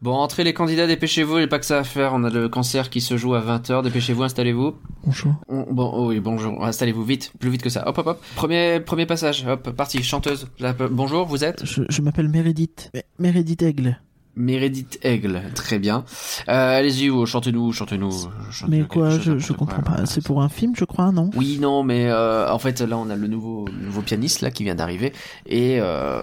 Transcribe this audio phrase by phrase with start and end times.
[0.00, 2.12] Bon, entrez les candidats, dépêchez-vous, il n'y a pas que ça à faire.
[2.14, 4.76] On a le cancer qui se joue à 20h, dépêchez-vous, installez-vous.
[5.04, 5.34] Bonjour.
[5.48, 7.82] Bon, oh oui, bonjour, installez-vous vite, plus vite que ça.
[7.88, 8.24] Hop, hop, hop.
[8.36, 10.46] Premier, premier passage, hop, parti, chanteuse.
[10.60, 12.92] Là, bonjour, vous êtes Je, je m'appelle Meredith.
[13.18, 14.00] Meredith Aigle.
[14.38, 16.04] Meredith Aigle, très bien.
[16.48, 18.10] Euh, allez-y, chantez-nous, chantez-nous.
[18.50, 19.96] chantez Mais quoi, chose, je, je comprends quoi.
[19.96, 20.06] pas.
[20.06, 21.28] C'est pour un film, je crois, non?
[21.36, 24.50] Oui, non, mais euh, en fait, là, on a le nouveau, le nouveau pianiste là
[24.50, 25.12] qui vient d'arriver
[25.46, 26.20] et euh,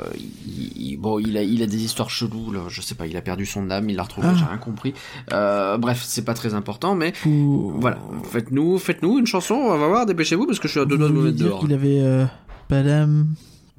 [0.48, 2.52] il, il- bon, il a, il a des histoires cheloues.
[2.52, 4.36] Là, je sais pas, il a perdu son âme, il l'a retrouvé, Ah.
[4.38, 4.94] j'ai rien compris.
[5.34, 7.98] Euh, bref, c'est pas très important, mais voilà,
[8.32, 11.10] faites-nous, faites-nous une chanson, on va voir, dépêchez-vous parce que je suis à deux doigts
[11.10, 11.60] de Vous mettre dehors.
[11.60, 12.00] qu'il avait...
[12.00, 12.26] Euh...
[12.70, 13.28] Padam...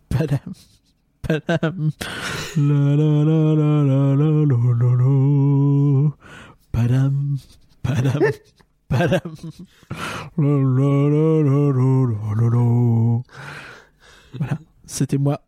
[0.09, 0.39] Padam
[1.27, 1.91] padam.
[2.57, 6.11] La la la la la la la la
[6.73, 7.37] Padam,
[7.83, 8.23] padam,
[8.89, 9.35] padam.
[10.37, 11.91] La la la la la
[12.37, 13.23] la la
[14.39, 15.41] Voilà, c'était moi.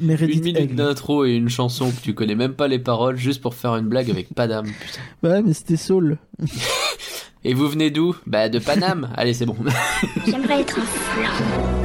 [0.00, 3.40] Meredith une minute d'intro et une chanson que tu connais même pas les paroles juste
[3.42, 4.64] pour faire une blague avec Padam.
[4.66, 5.00] Putain.
[5.22, 6.18] Bah ouais, mais c'était Saul.
[7.44, 9.10] et vous venez d'où Bah de Paname.
[9.16, 9.56] Allez, c'est bon.
[10.26, 11.79] J'aimerais être un flan.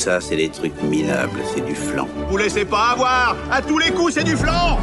[0.00, 2.08] Ça, c'est des trucs minables, c'est du flan.
[2.30, 4.78] Vous laissez pas avoir À tous les coups, c'est du flanc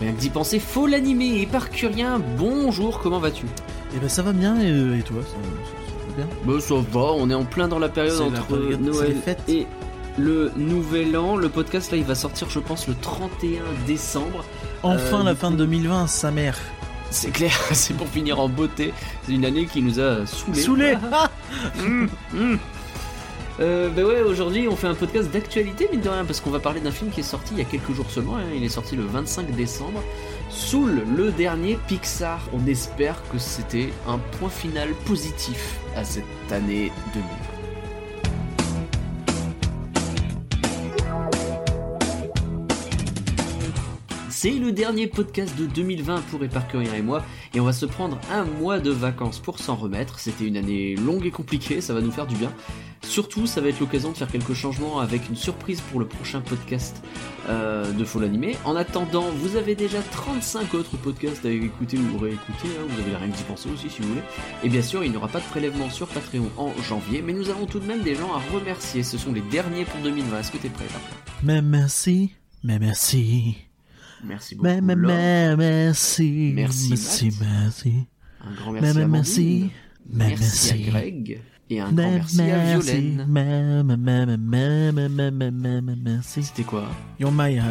[0.00, 1.40] Rien que d'y penser, faut l'animer.
[1.40, 3.46] Et Parcurien, bonjour, comment vas-tu?
[3.94, 5.22] Et ben ça va bien, et, euh, et toi?
[5.22, 6.26] Ça, ça- ça va bien?
[6.44, 9.16] Bah ça va, on est en plein dans la période la entre période- Noël
[9.48, 9.66] et
[10.18, 11.36] le Nouvel An.
[11.36, 14.44] Le podcast là, il va sortir, je pense, le 31 décembre.
[14.82, 16.58] Enfin Euh, la fin de 2020, sa mère.
[17.12, 18.92] C'est clair, c'est pour finir en beauté.
[19.24, 20.60] C'est une année qui nous a saoulés.
[20.60, 20.94] Saoulé
[21.80, 22.58] hum.
[23.60, 26.58] Euh, bah ouais, aujourd'hui on fait un podcast d'actualité, mine de rien, parce qu'on va
[26.58, 28.36] parler d'un film qui est sorti il y a quelques jours seulement.
[28.38, 28.44] hein.
[28.56, 30.02] Il est sorti le 25 décembre.
[30.48, 32.40] Soul, le dernier Pixar.
[32.54, 37.51] On espère que c'était un point final positif à cette année 2020.
[44.42, 48.18] C'est le dernier podcast de 2020 pour Éparcurien et moi, et on va se prendre
[48.28, 50.18] un mois de vacances pour s'en remettre.
[50.18, 52.52] C'était une année longue et compliquée, ça va nous faire du bien.
[53.02, 56.40] Surtout, ça va être l'occasion de faire quelques changements avec une surprise pour le prochain
[56.40, 57.04] podcast
[57.48, 58.56] euh, de Faut l'animer.
[58.64, 63.14] En attendant, vous avez déjà 35 autres podcasts à écouter ou réécouter, hein, vous avez
[63.14, 64.22] rien que d'y penser aussi si vous voulez.
[64.64, 67.48] Et bien sûr, il n'y aura pas de prélèvement sur Patreon en janvier, mais nous
[67.48, 69.04] avons tout de même des gens à remercier.
[69.04, 70.40] Ce sont les derniers pour 2020.
[70.40, 70.86] Est-ce que t'es prêt
[71.44, 72.32] Mais merci,
[72.64, 73.70] mais merci,
[74.24, 74.68] Merci beaucoup.
[74.68, 76.52] Mais, mais, merci.
[76.54, 77.94] Merci, merci, merci.
[78.40, 79.70] Un grand merci à merci.
[80.08, 80.70] merci.
[80.72, 81.40] à Greg.
[81.70, 83.26] Et un grand merci à Violaine.
[86.04, 86.42] Merci.
[86.42, 86.88] C'était quoi?
[87.18, 87.62] You're my uh,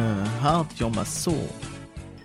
[0.42, 1.34] heart, you're my soul.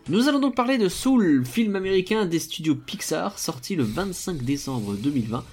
[0.10, 4.96] Nous allons donc parler de Soul, film américain des studios Pixar, sorti le 25 décembre
[4.96, 5.44] 2020.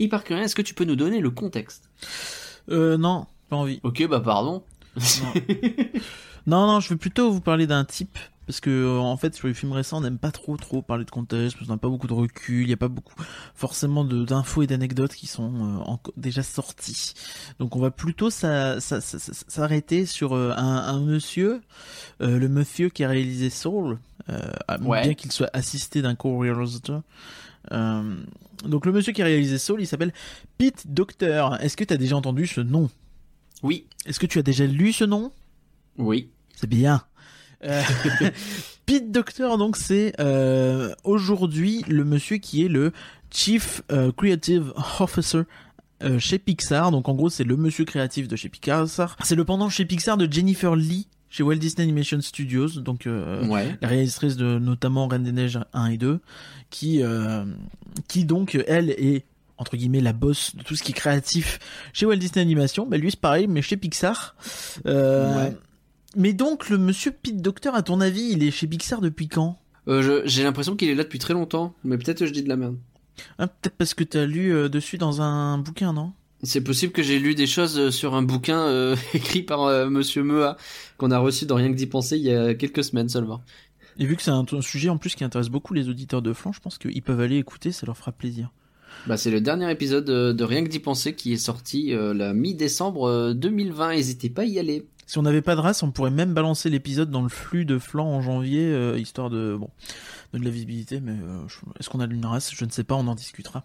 [0.00, 1.88] Hyper curieux, est-ce que tu peux nous donner le contexte?
[2.68, 3.80] Euh, non, pas envie.
[3.82, 4.64] Ok, bah pardon.
[6.46, 8.18] Non, non, je vais plutôt vous parler d'un type.
[8.48, 11.04] Parce que, euh, en fait, sur les films récents, on n'aime pas trop, trop parler
[11.04, 13.14] de contexte, parce qu'on n'a pas beaucoup de recul, il n'y a pas beaucoup,
[13.54, 17.14] forcément, de- d'infos et d'anecdotes qui sont euh, déjà sorties.
[17.60, 21.60] Donc, on va plutôt s'a- s'a- s'a- s'a- s'arrêter sur euh, un, un monsieur,
[22.20, 23.98] euh, le monsieur qui a réalisé Soul,
[24.82, 25.02] Ouais.
[25.02, 27.02] bien qu'il soit assisté d'un co-réalisateur.
[27.70, 30.12] Donc, le monsieur qui a réalisé Soul, il s'appelle
[30.58, 31.46] Pete Docter.
[31.60, 32.90] Est-ce que tu as déjà entendu ce nom?
[33.62, 33.86] Oui.
[34.06, 35.32] Est-ce que tu as déjà lu ce nom?
[35.98, 36.28] Oui.
[36.56, 37.02] c'est bien.
[37.64, 37.80] Euh,
[38.86, 42.92] Pete Docter, donc c'est euh, aujourd'hui le monsieur qui est le
[43.30, 45.42] Chief euh, Creative Officer
[46.18, 46.90] chez Pixar.
[46.90, 49.16] Donc en gros c'est le monsieur créatif de chez Pixar.
[49.22, 52.80] C'est le pendant chez Pixar de Jennifer Lee chez Walt Disney Animation Studios.
[52.80, 53.76] Donc euh, Ouais.
[53.80, 56.20] la réalisatrice de notamment Reine des Neiges 1 et 2,
[56.70, 57.44] qui, euh,
[58.08, 59.24] qui donc, elle, est
[59.62, 61.58] entre guillemets la boss de tout ce qui est créatif
[61.94, 62.86] chez Walt Disney Animation.
[62.86, 64.36] Bah, lui, c'est pareil, mais chez Pixar.
[64.86, 65.56] Euh, Ouais.
[66.14, 69.58] Mais donc, le monsieur Pete Docter, à ton avis, il est chez Pixar depuis quand?
[69.88, 72.48] Euh, J'ai l'impression qu'il est là depuis très longtemps, mais peut-être que je dis de
[72.50, 72.76] la merde.
[73.38, 76.12] Hein, Peut-être parce que t'as lu euh, dessus dans un bouquin, non?
[76.42, 80.22] C'est possible que j'ai lu des choses sur un bouquin euh, écrit par euh, Monsieur
[80.22, 80.56] Mea,
[80.98, 83.40] qu'on a reçu dans Rien que d'y penser il y a quelques semaines seulement.
[83.98, 86.32] Et vu que c'est un, un sujet en plus qui intéresse beaucoup les auditeurs de
[86.32, 88.50] Flan, je pense qu'ils peuvent aller écouter, ça leur fera plaisir.
[89.06, 92.14] Bah, c'est le dernier épisode euh, de Rien que d'y penser qui est sorti euh,
[92.14, 93.94] la mi-décembre euh, 2020.
[93.94, 94.86] N'hésitez pas à y aller.
[95.12, 97.78] Si on n'avait pas de race, on pourrait même balancer l'épisode dans le flux de
[97.78, 99.68] flanc en janvier, euh, histoire de bon,
[100.32, 101.00] de la visibilité.
[101.00, 101.44] Mais euh,
[101.78, 102.52] est-ce qu'on a une race?
[102.54, 103.64] Je ne sais pas, on en discutera.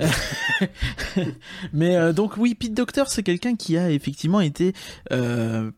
[1.72, 4.72] mais euh, donc oui, Pete Docter, c'est quelqu'un qui a effectivement été
[5.12, 5.70] euh,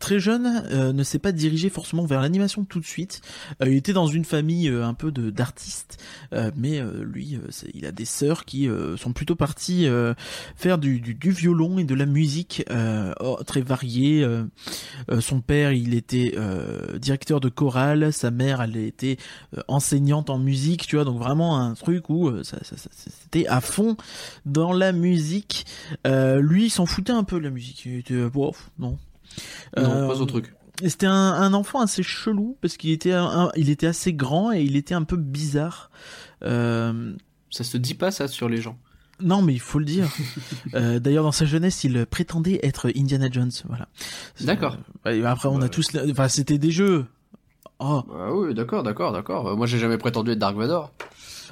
[0.00, 3.20] très jeune, euh, ne s'est pas dirigé forcément vers l'animation tout de suite.
[3.62, 5.98] Euh, il était dans une famille euh, un peu de d'artistes,
[6.32, 9.86] euh, mais euh, lui, euh, il a des sœurs qui sont plutôt parties
[10.56, 12.64] faire du, du, du violon et de la musique
[13.20, 14.26] oh, très variée.
[15.20, 16.34] Son père, il était
[17.00, 19.16] directeur de chorale, sa mère, elle était
[19.68, 23.60] enseignante en musique, tu vois, donc vraiment un truc où ça, ça- ça- c'était à
[23.60, 23.96] fond
[24.46, 25.66] dans la musique.
[26.04, 27.84] Lui, il s'en foutait un peu de la musique.
[27.86, 28.98] Il était, bof, non.
[29.76, 30.54] Non, Euh, pas son truc.
[30.84, 34.62] C'était un, un enfant assez chelou parce qu'il était, un- il était assez grand et
[34.62, 35.90] il était un peu bizarre.
[36.44, 37.12] Euh,
[37.50, 38.78] Ça se dit pas ça sur les gens.
[39.20, 40.08] non, mais il faut le dire.
[40.74, 43.50] Euh, D'ailleurs, dans sa jeunesse, il prétendait être Indiana Jones.
[43.66, 43.88] Voilà.
[44.40, 44.76] D'accord.
[45.06, 45.68] Euh, après, on a Ouais.
[45.68, 47.06] tous, enfin, c'était des jeux.
[47.80, 49.56] Oh, Ah oui, d'accord, d'accord, d'accord.
[49.56, 50.92] Moi, j'ai jamais prétendu être Dark Vador.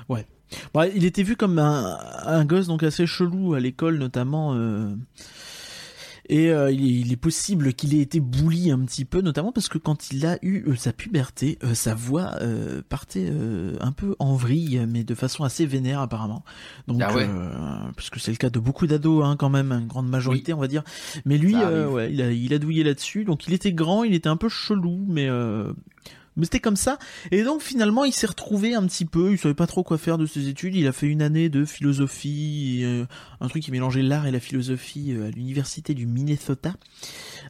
[0.08, 4.55] Ouais, il était vu comme un, un gosse donc assez chelou à l'école notamment.
[4.55, 4.94] euh,
[6.28, 9.78] Et euh, il, est, possible qu'il ait été bully un petit peu, notamment parce que
[9.78, 14.17] quand il a eu euh, sa puberté, euh, sa voix euh, partait euh, un peu
[14.19, 16.44] en vrille, mais de façon assez vénère apparemment.
[16.88, 17.28] Donc, Ah ouais.
[17.94, 20.58] parce que c'est le cas de beaucoup d'ados, hein, quand même, une grande majorité, on
[20.58, 20.82] va dire.
[21.25, 23.25] Mais lui, euh, ouais, il a, il a douillé là-dessus.
[23.25, 25.73] Donc, il était grand, il était un peu chelou, mais euh,
[26.37, 26.99] mais c'était comme ça.
[27.31, 30.19] Et donc finalement, il s'est retrouvé un petit peu, il savait pas trop quoi faire
[30.19, 30.75] de ses études.
[30.75, 33.06] Il a fait une année de philosophie, euh,
[33.41, 36.75] un truc qui mélangeait l'art et la philosophie euh, à l'université du Minnesota,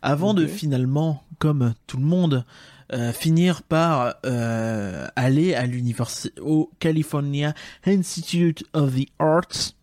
[0.03, 2.45] avant de finalement, comme tout le monde,
[2.93, 7.53] euh, finir par euh, aller à l'université au California
[7.85, 9.75] Institute of the Arts,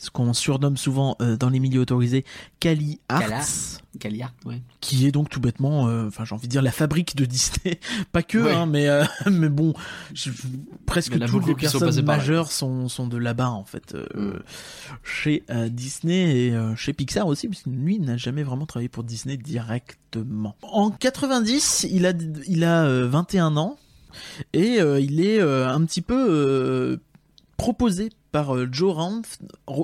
[0.00, 2.24] ce qu'on surnomme souvent euh, dans les milieux autorisés
[2.58, 3.40] Cali Arts Cala.
[3.98, 4.62] Caliart, ouais.
[4.80, 7.80] qui est donc tout bêtement, euh, enfin j'ai envie de dire la fabrique de Disney,
[8.12, 8.52] pas que, Ouais.
[8.54, 9.74] hein, mais euh, mais bon,
[10.14, 10.30] je-
[10.86, 14.30] presque a toutes les sont personnes majeures sont sont de là-bas en fait, Mm.
[15.02, 19.36] chez Disney et chez Pixar aussi, parce que lui n'a jamais vraiment travaillé pour Disney
[19.36, 20.56] directement.
[20.62, 22.12] En 90, il a
[22.48, 23.76] il a euh, 21 ans
[24.54, 26.98] et il est un petit peu
[27.56, 29.40] proposé par euh, Joe Ranft,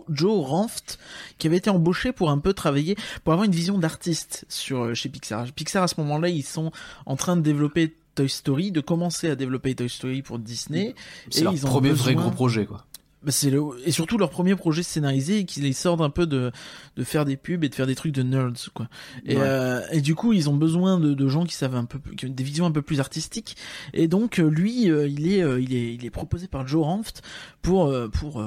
[0.08, 0.98] Joe Ranft,
[1.38, 4.94] qui avait été embauché pour un peu travailler, pour avoir une vision d'artiste sur euh,
[4.94, 5.46] chez Pixar.
[5.52, 6.70] Pixar à ce moment-là, ils sont
[7.06, 10.94] en train de développer Toy Story, de commencer à développer Toy Story pour Disney.
[11.30, 12.84] C'est leur ils ont premier vrai gros projet, quoi.
[13.26, 16.26] Bah, c'est le et surtout leur premier projet scénarisé et qu'ils les sortent un peu
[16.28, 16.52] de
[16.96, 18.88] de faire des pubs et de faire des trucs de nerds quoi.
[19.24, 19.42] Et Ouais.
[19.44, 22.26] euh, et du coup ils ont besoin de, de gens qui savent un peu qui
[22.26, 23.56] ont des visions un peu plus artistiques
[23.94, 26.84] et donc euh, lui euh, il est euh, il est il est proposé par Joe
[26.84, 27.22] Ranft
[27.62, 28.44] pour pour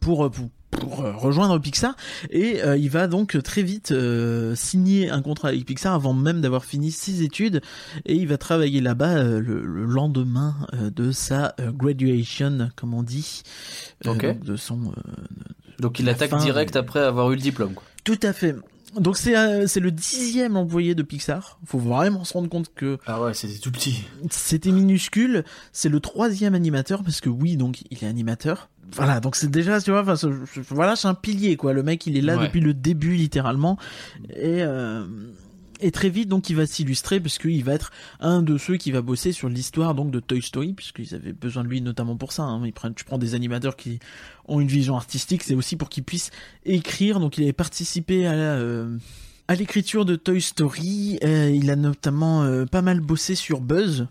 [0.00, 1.96] pour pour, pour, euh, rejoindre Pixar
[2.30, 6.40] et euh, il va donc très vite euh, signer un contrat avec Pixar avant même
[6.40, 7.62] d'avoir fini ses études
[8.04, 12.94] et il va travailler là-bas euh, le, le lendemain euh, de sa euh, graduation comme
[12.94, 13.42] on dit
[14.06, 14.26] euh, Ok.
[14.26, 14.92] donc de son
[15.78, 17.84] Donc il attaque fin, direct après avoir eu le diplôme, quoi.
[18.04, 18.54] tout à fait
[18.98, 22.98] donc c'est euh, c'est le dixième employé de Pixar faut vraiment se rendre compte que
[23.06, 24.02] Ah ouais, c'était tout petit.
[24.30, 25.44] c'était minuscule.
[25.72, 28.70] C'est le troisième animateur parce que oui, donc il est animateur.
[28.92, 30.14] Voilà, donc c'est déjà, tu vois, enfin,
[30.70, 31.72] voilà, c'est un pilier quoi.
[31.72, 32.46] Le mec, il est là Ouais.
[32.46, 33.78] depuis le début littéralement
[34.30, 35.04] et euh,
[35.80, 38.90] et très vite donc il va s'illustrer parce qu'il va être un de ceux qui
[38.90, 42.32] va bosser sur l'histoire donc de Toy Story puisqu'ils avaient besoin de lui notamment pour
[42.32, 42.42] ça.
[42.42, 42.62] Hein.
[42.66, 44.00] Ils prennent, tu prends des animateurs qui
[44.46, 46.30] ont une vision artistique, c'est aussi pour qu'ils puissent
[46.64, 47.20] écrire.
[47.20, 48.96] Donc il avait participé à la, euh,
[49.46, 51.18] à l'écriture de Toy Story.
[51.22, 54.08] Euh, il a notamment euh, pas mal bossé sur Buzz.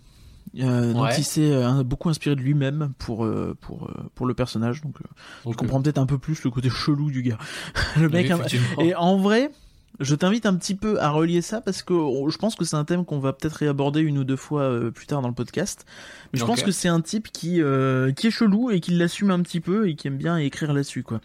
[0.59, 1.15] Euh, donc Ouais.
[1.17, 4.95] il s'est euh, beaucoup inspiré de lui-même pour euh, pour euh, pour le personnage donc
[5.01, 5.05] euh,
[5.45, 7.37] Donc, je comprends peut-être un peu plus le côté chelou du gars.
[7.97, 8.81] Le mec effectivement.
[8.81, 9.51] et en vrai
[9.99, 12.75] je t'invite un petit peu à relier ça parce que oh, je pense que c'est
[12.75, 15.85] un thème qu'on va peut-être réaborder une ou deux fois plus tard dans le podcast.
[16.33, 17.61] Mais je pense que c'est un type qui
[18.15, 21.01] qui est chelou et qui l'assume un petit peu et qui aime bien écrire là-dessus
[21.03, 21.19] quoi.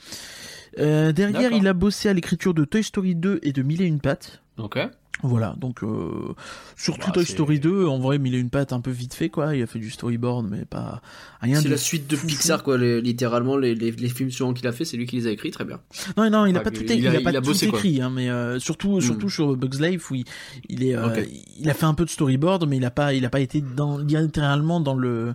[0.79, 4.01] Derrière il a bossé à l'écriture de Toy Story 2 et de Mille et une
[4.01, 4.43] pattes.
[4.57, 4.79] Ok.
[5.23, 6.35] Voilà, donc euh,
[6.77, 9.29] surtout Bah, Toy Story 2, en vrai, il a une patte un peu vite fait,
[9.29, 9.55] quoi.
[9.55, 11.01] Il a fait du storyboard, mais pas
[11.41, 12.77] rien C'est de la suite de fou, Pixar, quoi.
[12.77, 15.31] les- littéralement, les, les, les films suivants qu'il a fait, c'est lui qui les a
[15.31, 15.79] écrits, très bien.
[16.17, 17.67] Non, non, il a Ah, pas tout, il il a- il pas a tout bossé,
[17.69, 19.31] écrit, hein, mais euh, surtout, surtout Hmm.
[19.31, 20.25] sur Bugs Life où il,
[20.69, 21.25] il est, euh,
[21.61, 23.61] il a fait un peu de storyboard, mais il a pas, il a pas été
[23.61, 25.35] dans littéralement dans le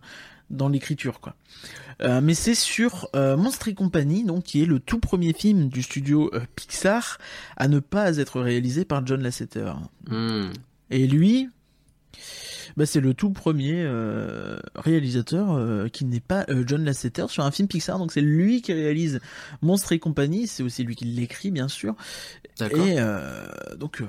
[0.50, 1.36] dans l'écriture, quoi.
[2.02, 5.70] Euh, mais c'est sur euh, Monstre et compagnie, donc qui est le tout premier film
[5.70, 7.18] du studio euh, Pixar
[7.56, 9.74] à ne pas être réalisé par John Lasseter.
[10.08, 10.52] Hmm.
[10.92, 11.50] Et lui,
[12.78, 17.44] bah, c'est le tout premier euh, réalisateur euh, qui n'est pas euh, John Lasseter sur
[17.44, 17.98] un film Pixar.
[17.98, 19.20] Donc c'est lui qui réalise
[19.64, 20.48] Monstre et compagnie.
[20.48, 21.96] C'est aussi lui qui l'écrit, bien sûr.
[22.60, 22.86] D'accord.
[22.86, 22.98] Et
[23.78, 24.04] donc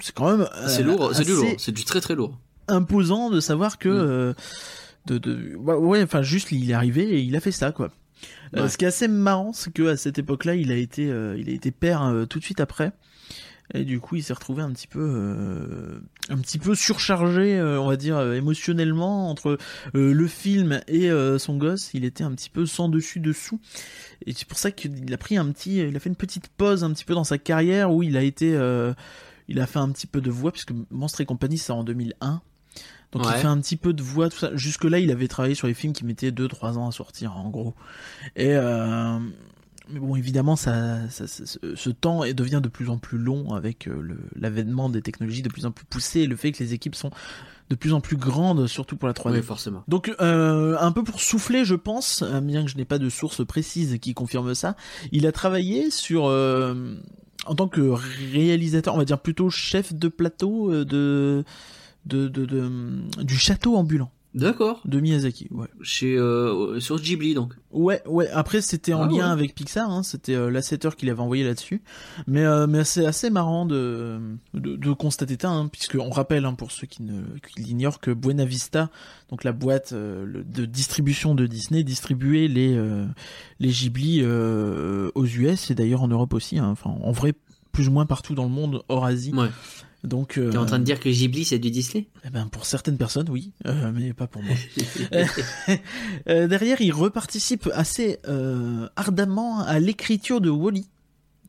[0.00, 2.38] c'est quand même C'est lourd, c'est du lourd, c'est du très très lourd.
[2.68, 4.34] imposant de savoir que Mm.
[5.06, 7.90] De, de ouais, enfin juste il est arrivé et il a fait ça quoi.
[8.56, 11.36] Euh, ce qui est assez marrant, c'est que à cette époque-là, il a été, euh,
[11.38, 12.92] il a été père euh, tout de suite après.
[13.72, 17.96] Et du coup, il s'est retrouvé un petit peu, un petit peu surchargé, on va
[17.96, 19.58] dire émotionnellement entre
[19.94, 21.94] le film et son gosse.
[21.94, 23.60] Il était un petit peu sans dessus dessous.
[24.26, 26.82] Et c'est pour ça qu'il a pris un petit, il a fait une petite pause
[26.82, 28.48] un petit peu dans sa carrière où il a été,
[29.46, 32.42] il a fait un petit peu de voix puisque Monstre et compagnie c'est en 2001.
[33.12, 33.38] Donc il Ouais.
[33.38, 34.50] fait un petit peu de voix, tout ça.
[34.54, 37.48] Jusque là, il avait travaillé sur les films qui mettaient 2-3 ans à sortir, en
[37.50, 37.74] gros.
[38.36, 39.18] Et euh,
[39.92, 43.88] mais bon, évidemment, ça, ça- ça- ce- temps devient de plus en plus long avec
[43.88, 46.94] euh, l'avènement des technologies de plus en plus poussées et le fait que les équipes
[46.94, 47.10] sont
[47.70, 49.32] de plus en plus grandes, surtout pour la 3D.
[49.38, 49.82] Oui, forcément.
[49.88, 53.08] Donc, euh, un peu pour souffler, je pense, euh, bien que je n'ai pas de
[53.08, 54.76] source précise qui confirme ça,
[55.12, 56.94] il a travaillé sur, euh,
[57.46, 57.80] en tant que
[58.32, 61.44] réalisateur, on va dire plutôt chef de plateau euh, de,
[62.10, 64.80] de, de, de- du château ambulant D'accord.
[64.84, 65.48] de Miyazaki.
[65.50, 67.52] Ouais, Chez euh, sur Ghibli donc.
[67.72, 68.28] ouais, ouais.
[68.30, 69.32] Après, c'était en Ah, lien ouais.
[69.32, 71.82] avec Pixar, hein, c'était euh, l'assetteur qui l'avait envoyé là-dessus.
[72.28, 74.20] Mais, euh, mais c'est assez marrant de,
[74.54, 77.22] de, de constater ça, hein, puisque on rappelle hein, pour ceux qui ne
[77.54, 78.88] qui l'ignorent que Buena Vista,
[79.30, 82.78] donc la boîte euh, le- de distribution de Disney, distribuait les
[83.58, 86.58] les Ghibli aux US et d'ailleurs en Europe aussi.
[86.60, 87.34] hein, Enfin, en vrai,
[87.72, 89.32] plus ou moins partout dans le monde, hors Asie.
[89.34, 89.48] Ouais.
[90.02, 92.08] Donc, euh, T'es en train de dire que Ghibli c'est du Disney?
[92.24, 94.54] Eh ben, pour certaines personnes, oui, euh, mais pas pour moi.
[96.28, 100.86] Euh, derrière, il reparticipe assez euh, ardemment à l'écriture de Wally,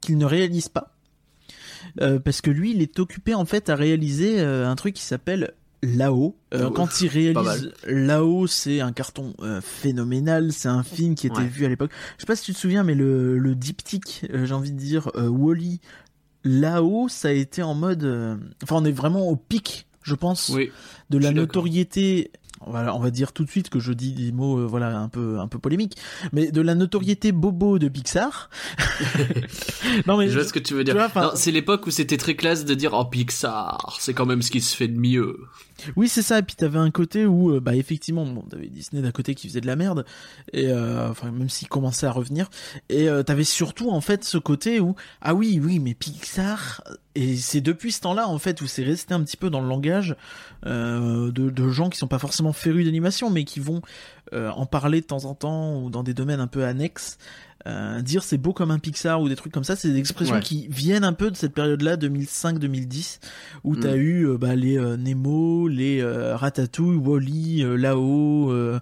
[0.02, 0.94] qu'il ne réalise pas.
[2.02, 5.04] Euh, parce que lui, il est occupé en fait à réaliser euh, un truc qui
[5.04, 5.54] s'appelle
[5.84, 6.38] Là-haut.
[6.54, 7.74] Euh, Oh, quand il réalise.
[7.88, 10.52] Là-haut, c'est un carton euh, phénoménal.
[10.54, 11.48] C'est un film qui était Ouais.
[11.48, 11.90] vu à l'époque.
[12.18, 14.78] Je sais pas si tu te souviens, mais le, le diptyque, euh, j'ai envie de
[14.78, 15.80] dire, euh, Wally,
[16.44, 18.04] Là-haut, ça a été en mode.
[18.04, 20.72] euh, Enfin, on est vraiment au pic, je pense Oui.
[21.10, 22.30] de la suis
[22.62, 24.98] notoriété voilà, on va dire tout de suite que je dis des mots euh, voilà
[24.98, 25.98] un peu un peu polémiques.
[26.32, 28.50] Mais de la notoriété bobo de Pixar.
[30.08, 30.96] Non mais Je vois ce que tu veux dire.
[31.36, 34.62] c'est l'époque où c'était très classe de dire oh Pixar, c'est quand même ce qui
[34.62, 35.40] se fait de mieux.
[35.96, 36.40] oui c'est ça.
[36.40, 39.48] Et puis t'avais un côté où euh, bah effectivement bon t'avais Disney d'un côté qui
[39.48, 40.06] faisait de la merde.
[40.54, 42.50] Et euh, enfin même s'il commençait à revenir.
[42.90, 46.84] Et euh, t'avais surtout en fait ce côté où ah oui oui mais Pixar
[47.16, 49.68] et c'est depuis ce temps-là en fait où c'est resté un petit peu dans le
[49.68, 50.16] langage
[50.66, 53.82] euh, de, de gens qui sont pas forcément férus d'animation mais qui vont
[54.34, 57.18] euh, en parler de temps en temps ou dans des domaines un peu annexes
[57.68, 60.34] euh, dire c'est beau comme un Pixar ou des trucs comme ça, c'est des expressions
[60.36, 60.42] Ouais.
[60.42, 63.20] qui viennent un peu de cette période-là, 2005-2010,
[63.64, 63.80] où Mm.
[63.80, 68.80] t'as eu euh, bah, les euh, Nemo, les euh, Ratatouille, Wally, euh, Lao, euh,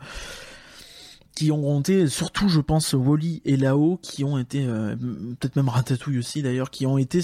[1.36, 4.96] qui ont été, surtout je pense Wally et Lao, qui ont été, euh,
[5.40, 7.20] peut-être même Ratatouille aussi d'ailleurs, qui ont été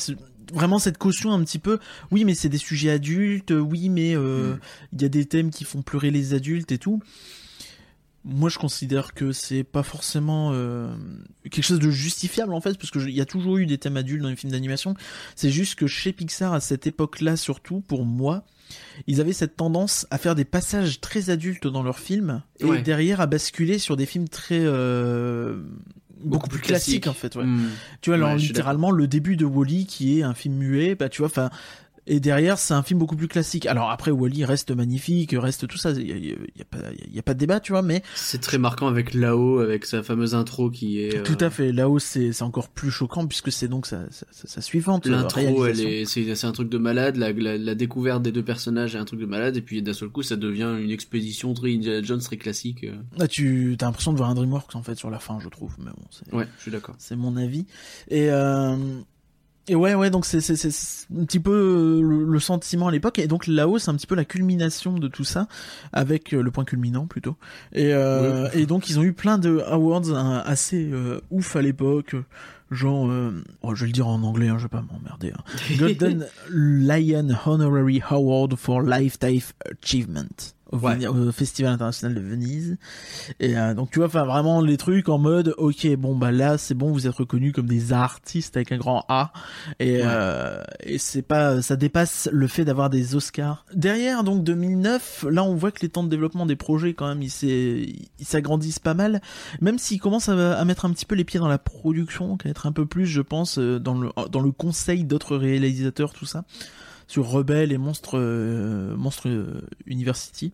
[0.55, 1.77] vraiment cette caution un petit peu,
[2.11, 4.59] oui mais c'est des sujets adultes, oui mais euh, Mm.
[4.93, 7.01] il y a des thèmes qui font pleurer les adultes et tout.
[8.27, 10.91] Moi, je considère que c'est pas forcément euh,
[11.43, 13.97] quelque chose de justifiable en fait, parce que il y a toujours eu des thèmes
[13.97, 14.95] adultes dans les films d'animation.
[15.35, 18.43] C'est juste que chez Pixar, à cette époque-là, surtout pour moi,
[19.05, 22.81] ils avaient cette tendance à faire des passages très adultes dans leurs films et Ouais.
[22.81, 25.61] derrière à basculer sur des films très euh,
[26.23, 27.35] beaucoup, plus classiques en fait.
[27.35, 27.43] Ouais.
[27.43, 27.69] Hmm.
[28.01, 31.09] Tu vois, alors Ouais, littéralement le début de Wally qui est un film muet, bah
[31.09, 31.49] tu vois, enfin.
[32.07, 33.65] Et derrière, c'est un film beaucoup plus classique.
[33.65, 35.91] Alors après, Wally reste magnifique, reste tout ça.
[35.91, 37.81] Il y a, a pas, il y a pas de débat, tu vois.
[37.81, 41.17] Mais C'est très marquant avec Lao, avec sa fameuse intro qui est.
[41.17, 41.71] euh, tout à fait.
[41.71, 45.07] Là-haut, c'est c'est encore plus choquant puisque c'est donc sa, sa, sa- suivante.
[45.07, 47.15] euh, L'intro, est, c'est, c'est un truc de malade.
[47.17, 49.93] La, la, la découverte des deux personnages est un truc de malade, et puis d'un
[49.93, 52.83] seul coup, ça devient une expédition très Indiana Jones, très classique.
[52.83, 52.95] euh.
[53.19, 55.73] Ah, tu as l'impression de voir un DreamWorks en fait sur la fin, je trouve.
[55.79, 56.95] Mais bon, Ouais, je suis d'accord.
[56.99, 57.65] c'est mon avis.
[58.09, 58.75] Et euh,
[59.67, 62.87] et ouais, ouais, donc c'est c'est c'est c'est un petit peu euh, le, le sentiment
[62.87, 63.17] à l'époque.
[63.19, 65.47] Et donc là-haut, c'est un petit peu la culmination de tout ça,
[65.91, 67.35] avec euh, le point culminant plutôt.
[67.73, 71.61] Et euh, et donc ils ont eu plein de awards hein, assez euh, ouf à
[71.61, 72.15] l'époque.
[72.71, 75.31] Genre, euh, oh, je vais le dire en anglais, hein, je vais pas m'emmerder.
[75.35, 75.43] Hein.
[75.77, 79.41] Golden Lion Honorary Award for Lifetime
[79.83, 80.95] Achievement au, Ouais.
[80.95, 82.77] Veni- au Festival international de Venise.
[83.39, 86.57] Et euh, donc tu vois, enfin vraiment les trucs en mode, ok, bon bah là
[86.57, 89.31] c'est bon, vous êtes reconnus comme des artistes avec un grand A.
[89.79, 90.01] Et, Ouais.
[90.05, 93.65] euh, et c'est pas, ça dépasse le fait d'avoir des Oscars.
[93.73, 97.21] Derrière donc 2009, là on voit que les temps de développement des projets quand même
[97.21, 99.21] ils s'agrandissent pas mal,
[99.61, 102.49] même s'ils commencent à, à mettre un petit peu les pieds dans la production, qu'à
[102.49, 106.25] être un peu plus, je pense, euh, dans le dans le conseil d'autres réalisateurs, tout
[106.25, 106.45] ça
[107.07, 110.51] sur Rebelle et Monstre euh, Monstre euh, University.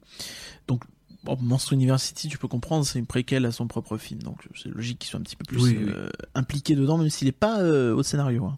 [0.68, 0.84] Donc
[1.24, 4.70] bon, Monstre University, tu peux comprendre, c'est une préquelle à son propre film, donc c'est
[4.70, 5.92] logique qu'il soit un petit peu plus Oui, oui.
[5.96, 8.46] euh, impliqué dedans, même s'il est pas euh, au scénario.
[8.46, 8.58] hein.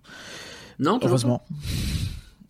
[0.79, 1.45] Non, Heureusement.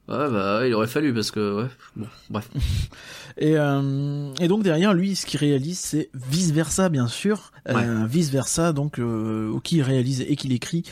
[0.10, 1.70] Ouais, bah il aurait fallu parce que ouais.
[1.96, 2.50] Bon, bref.
[3.38, 7.52] Et, euh, et donc derrière lui, ce qu'il réalise, c'est vice versa, bien sûr.
[7.68, 10.84] Euh, vice versa, donc euh, qui réalise et qu'il écrit.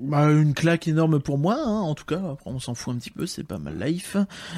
[0.00, 2.20] Bah, une claque énorme pour moi, hein, en tout cas.
[2.32, 4.16] Après, on s'en fout un petit peu, c'est pas mal life.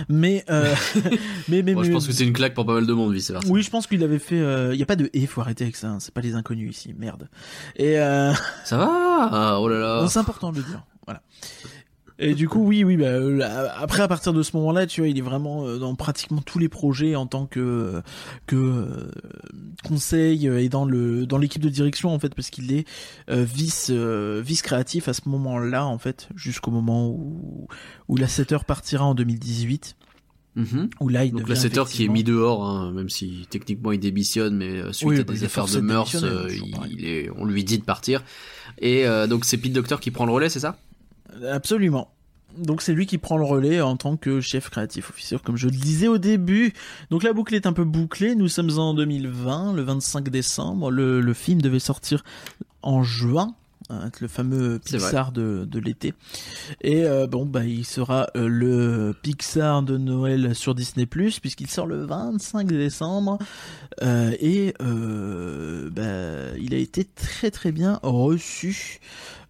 [0.08, 0.74] Mais, euh,
[1.48, 3.30] mais, mais, Moi, je pense que c'est une claque pour pas mal de monde, vice
[3.30, 3.48] versa.
[3.48, 4.38] oui, je pense qu'il avait fait.
[4.72, 5.88] Il y a pas de et, faut arrêter avec ça.
[5.88, 7.28] hein, c'est pas les inconnus ici, merde.
[7.76, 8.32] Et euh,
[8.64, 8.88] Ça va
[9.32, 10.06] Ah, Oh là là.
[10.08, 10.84] C'est important de le dire.
[11.06, 11.22] Voilà.
[12.22, 12.98] Et du coup, oui, oui.
[12.98, 13.40] Bah, euh,
[13.76, 16.58] après, à partir de ce moment-là, tu vois, il est vraiment euh, dans pratiquement tous
[16.58, 18.02] les projets en tant que
[18.46, 19.10] que euh,
[19.82, 22.86] conseil et dans le dans l'équipe de direction en fait, parce qu'il est
[23.28, 27.68] vice vice créatif à ce moment-là en fait, jusqu'au moment où
[28.08, 29.96] où la 7 heures partira en 2018.
[30.56, 30.90] Mhm.
[31.00, 33.92] Où là, il Donc la 7 heures qui est mis dehors, hein, même si techniquement
[33.92, 36.48] il démissionne, mais suite Oui, à bah, des affaires de mœurs, euh,
[36.90, 38.24] il est, on lui dit de partir.
[38.78, 40.76] Et euh, donc c'est Pete Docter qui prend le relais, c'est ça?
[41.50, 42.10] Absolument.
[42.58, 45.66] Donc c'est lui qui prend le relais en tant que chef créatif officier, comme je
[45.66, 46.72] le disais au début.
[47.10, 48.34] Donc la boucle est un peu bouclée.
[48.34, 50.90] Nous sommes en 2020, le 25 décembre.
[50.90, 52.24] Le, le film devait sortir
[52.82, 53.54] en juin,
[54.20, 54.78] le fameux.
[54.78, 56.14] Pixar de, de l'été.
[56.80, 61.86] Et euh, bon, bah il sera euh, le Pixar de Noël sur Disney+, puisqu'il sort
[61.86, 63.38] le 25 décembre.
[64.02, 69.00] Euh, et bah, il a été très très bien reçu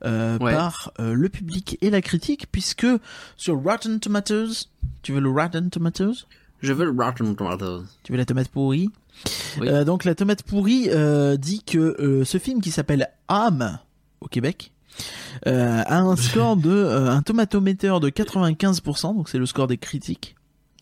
[0.04, 0.52] euh, Ouais.
[0.52, 2.86] par euh, le public et la critique, puisque
[3.36, 4.68] sur Rotten Tomatoes,
[5.02, 6.26] tu veux le Rotten Tomatoes?
[6.60, 7.84] Je veux le Rotten Tomatoes.
[8.02, 8.90] Tu veux la tomate pourrie?
[9.60, 9.68] Oui.
[9.68, 10.88] Euh, Donc la tomate pourrie
[11.38, 13.78] dit que ce film qui s'appelle Âme
[14.20, 14.72] au Québec
[15.46, 19.78] euh, a un score de euh, un tomatomètre de 95%, donc c'est le score des
[19.78, 20.36] critiques.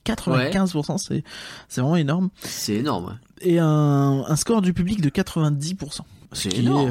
[0.04, 1.22] 95%, c'est
[1.68, 2.30] c'est vraiment énorme.
[2.40, 3.18] C'est énorme.
[3.40, 6.00] Et un, un score du public de 90%.
[6.32, 6.88] C'est qui énorme.
[6.88, 6.90] est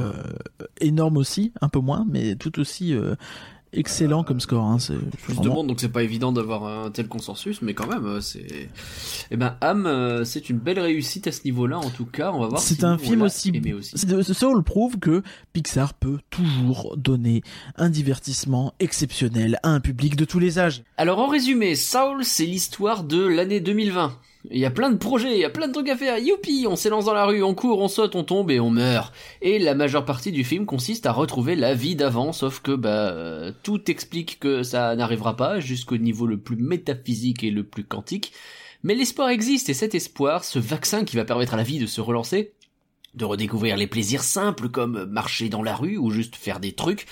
[0.64, 3.16] euh, énorme aussi, un peu moins, mais tout aussi euh,
[3.74, 4.64] excellent comme score.
[4.64, 7.74] Hein, c'est Plus de vraiment- monde, donc c'est pas évident d'avoir un tel consensus, mais
[7.74, 8.70] quand même, euh, c'est.
[9.30, 12.32] Eh ben, Am, euh, c'est une belle réussite à ce niveau-là, en tout cas.
[12.34, 12.62] On va voir.
[12.62, 13.52] C'est si un film aussi.
[13.78, 13.98] aussi.
[13.98, 15.22] Ce Soul prouve que
[15.54, 17.44] Pixar peut toujours donner
[17.76, 20.84] un divertissement exceptionnel à un public de tous les âges.
[20.98, 24.18] Alors en résumé, Saul, c'est l'histoire de l'année 2020.
[24.50, 26.18] Il y a plein de projets, il y a plein de trucs à faire.
[26.20, 29.14] Youpi, on s'élance dans la rue, on court, on saute, on tombe et on meurt.
[29.42, 33.12] Et la majeure partie du film consiste à retrouver la vie d'avant, sauf que bah
[33.12, 37.84] euh, tout explique que ça n'arrivera pas jusqu'au niveau le plus métaphysique et le plus
[37.84, 38.32] quantique.
[38.84, 41.88] Mais l'espoir existe et cet espoir, ce vaccin qui va permettre à la vie de
[41.88, 42.54] se relancer,
[43.18, 47.06] de redécouvrir les plaisirs simples comme marcher dans la rue ou juste faire des trucs.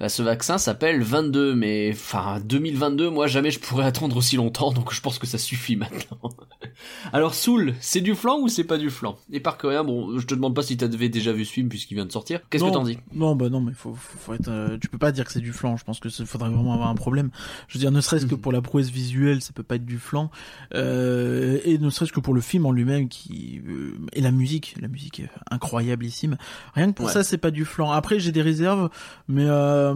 [0.00, 4.72] Bah, ce vaccin s'appelle 22, mais enfin 2022, moi jamais je pourrais attendre aussi longtemps,
[4.72, 6.18] donc je pense que ça suffit maintenant.
[7.12, 9.18] Alors Soul, c'est du flan ou c'est pas du flan?
[9.30, 11.94] Et par rien, bon, je te demande pas si t'avais déjà vu ce film puisqu'il
[11.96, 12.40] vient de sortir.
[12.48, 12.98] Qu'est-ce que t'en dis?
[13.12, 14.48] Non, bah non, mais faut, faut, faut être.
[14.48, 15.76] euh, tu peux pas dire que c'est du flan.
[15.76, 17.30] Je pense que il faudrait vraiment avoir un problème.
[17.68, 18.40] Je veux dire, ne serait-ce que Mhm.
[18.40, 20.30] pour la prouesse visuelle, ça peut pas être du flan,
[20.74, 24.74] euh, et ne serait-ce que pour le film en lui-même, qui euh, et la musique,
[24.80, 26.36] la musique incroyablissime.
[26.74, 27.12] Rien que pour Ouais.
[27.12, 27.90] ça, c'est pas du flan.
[27.90, 28.90] Après, j'ai des réserves,
[29.28, 29.94] mais euh,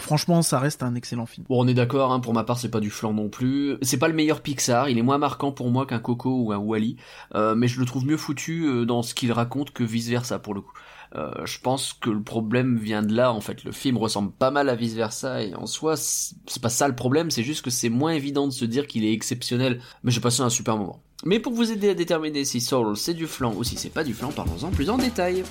[0.00, 1.46] franchement, ça reste un excellent film.
[1.48, 3.76] Bon, on est d'accord, hein, pour ma part, c'est pas du flan non plus.
[3.82, 6.58] C'est pas le meilleur Pixar, il est moins marquant pour moi qu'un Coco ou un
[6.58, 6.96] Wally,
[7.34, 10.38] euh, mais je le trouve mieux foutu euh, dans ce qu'il raconte que vice versa
[10.38, 10.72] pour le coup.
[11.16, 13.64] Euh, je pense que le problème vient de là, en fait.
[13.64, 16.94] Le film ressemble pas mal à vice versa, et en soi, c'est pas ça le
[16.94, 19.80] problème, c'est juste que c'est moins évident de se dire qu'il est exceptionnel.
[20.02, 21.00] Mais j'ai passé un super moment.
[21.24, 24.04] Mais pour vous aider à déterminer si Soul c'est du flan ou si c'est pas
[24.04, 25.44] du flan, parlons-en plus en détail.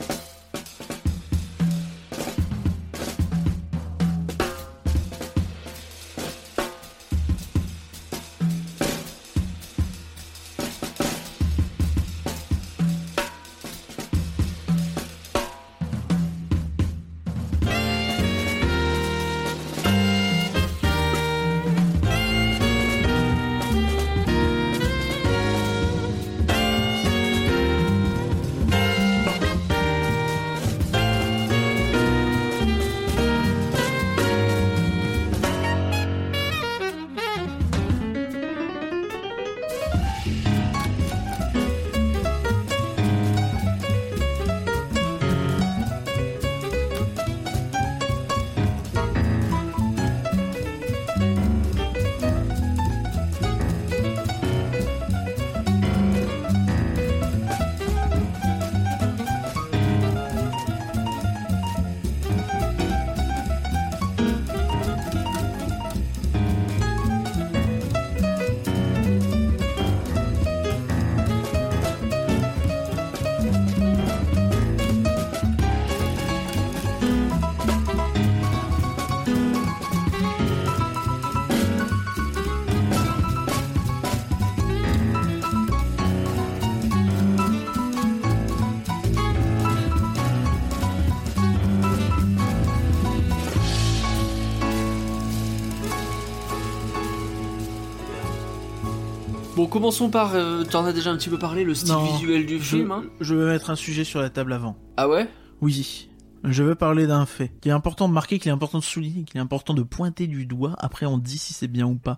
[99.67, 100.33] Bon, commençons par.
[100.33, 102.91] euh, T'en as déjà un petit peu parlé, le style Non, visuel du Je, film.
[102.91, 103.03] Hein.
[103.19, 104.77] je veux mettre un sujet sur la table avant.
[104.95, 105.29] Ah ouais?
[105.61, 106.07] Oui.
[106.45, 109.23] Je veux parler d'un fait qui est important de marquer, qu'il est important de souligner,
[109.23, 110.75] qu'il est important de pointer du doigt.
[110.77, 112.17] Après, on dit si c'est bien ou pas.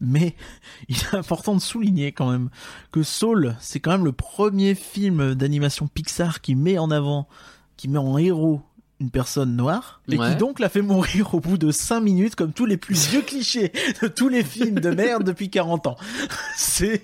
[0.00, 0.36] Mais
[0.88, 2.48] il est important de souligner quand même
[2.92, 7.28] que Soul, c'est quand même le premier film d'animation Pixar qui met en avant,
[7.76, 8.62] qui met en héros
[8.98, 10.30] une personne noire, et Ouais.
[10.30, 13.20] qui donc l'a fait mourir au bout de 5 minutes, comme tous les plus vieux
[13.20, 15.96] clichés de tous les films de merde depuis 40 ans.
[16.56, 17.02] C'est...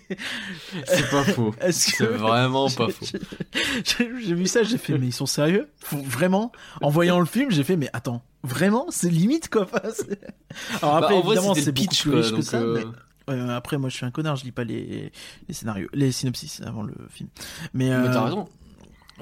[0.87, 1.55] C'est pas faux.
[1.71, 2.05] C'est que...
[2.05, 3.05] vraiment pas faux.
[3.85, 5.69] J'ai vu ça, j'ai fait, mais ils sont sérieux?
[5.91, 6.51] Vraiment
[6.81, 8.87] En voyant le film, j'ai fait, mais attends, vraiment?
[8.91, 9.67] C'est limite, quoi.
[10.83, 12.57] Alors Bah, après, évidemment, c'est beaucoup pitch, plus quoi, que ça.
[12.59, 12.83] euh,
[13.29, 15.13] mais- euh, après, moi, je suis un connard, je lis pas les,
[15.47, 17.29] les scénarios, les synopsis avant le film.
[17.75, 18.49] Mais, Mais euh, t'as raison.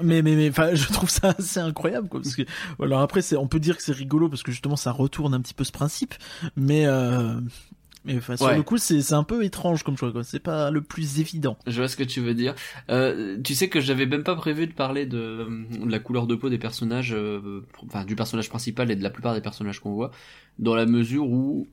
[0.03, 2.43] Mais mais mais enfin je trouve ça assez incroyable quoi parce que
[2.81, 5.41] alors après c'est on peut dire que c'est rigolo parce que justement ça retourne un
[5.41, 6.13] petit peu ce principe
[6.55, 7.39] mais euh,
[8.03, 8.55] mais enfin sur Ouais.
[8.57, 11.57] le coup c'est c'est un peu étrange comme choix quoi c'est pas le plus évident
[11.67, 12.55] Je vois ce que tu veux dire.
[12.89, 15.47] Euh, tu sais que j'avais même pas prévu de parler de,
[15.85, 19.11] de la couleur de peau des personnages, euh, enfin du personnage principal et de la
[19.11, 20.09] plupart des personnages qu'on voit,
[20.57, 21.67] dans la mesure où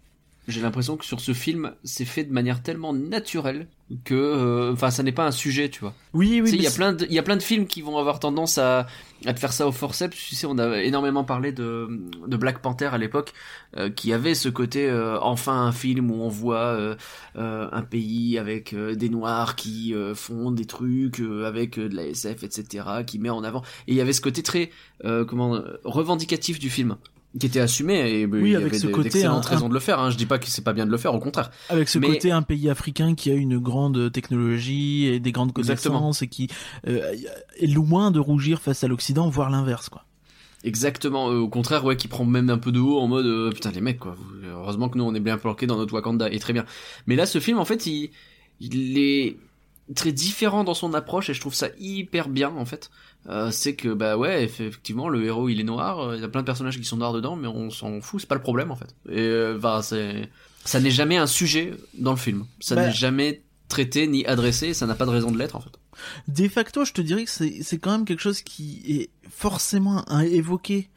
[0.48, 3.68] j'ai l'impression que sur ce film, c'est fait de manière tellement naturelle
[4.04, 5.94] que, euh, enfin, ça n'est pas un sujet, tu vois.
[6.14, 7.98] oui oui il y a plein de, il y a plein de films qui vont
[7.98, 8.86] avoir tendance à,
[9.26, 10.16] à te faire ça au forceps.
[10.16, 11.88] Tu sais, on a énormément parlé de,
[12.26, 13.34] de Black Panther à l'époque,
[13.76, 16.96] euh, qui avait ce côté, euh, enfin un film où on voit
[17.34, 23.18] un pays avec des noirs qui font des trucs avec de la SF, etc., qui
[23.18, 23.62] met en avant.
[23.86, 24.70] Et il y avait ce côté très,
[25.02, 26.96] comment, revendicatif du film
[27.38, 29.48] qui était assumé et euh, Oui, il y avec avait ce des- côté, d'excellentes un-
[29.50, 30.10] raisons de le faire hein.
[30.10, 32.06] je dis pas que c'est pas bien de le faire au contraire avec ce mais-
[32.08, 35.96] côté un pays africain qui a une grande technologie et des grandes Exactement.
[35.98, 36.48] connaissances et qui
[36.86, 37.12] euh,
[37.60, 40.04] est loin de rougir face à l'Occident voire l'inverse quoi
[40.64, 43.50] Exactement, euh, au contraire, ouais, qui prend même un peu de haut en mode euh,
[43.52, 44.16] putain les mecs quoi.
[44.44, 46.64] Heureusement que nous on est bien planqués dans notre Wakanda et très bien.
[47.06, 48.10] Mais là, ce film en fait, il,
[48.58, 49.36] il est
[49.94, 52.90] très différent dans son approche et je trouve ça hyper bien en fait.
[53.28, 55.98] Euh, c'est que bah ouais, effectivement, le héros il est noir.
[56.00, 58.20] euh, Il y a plein de personnages qui sont noirs dedans, mais on s'en fout,
[58.20, 58.94] c'est pas le problème en fait.
[59.10, 60.28] Et bah c'est,
[60.64, 62.46] ça n'est jamais un sujet dans le film.
[62.60, 64.72] Ça Bah- n'est jamais traité ni adressé.
[64.72, 65.72] Ça n'a pas de raison de l'être en fait.
[66.28, 70.04] De facto, je te dirais que c'est c'est quand même quelque chose qui est forcément
[70.08, 70.88] hein, évoqué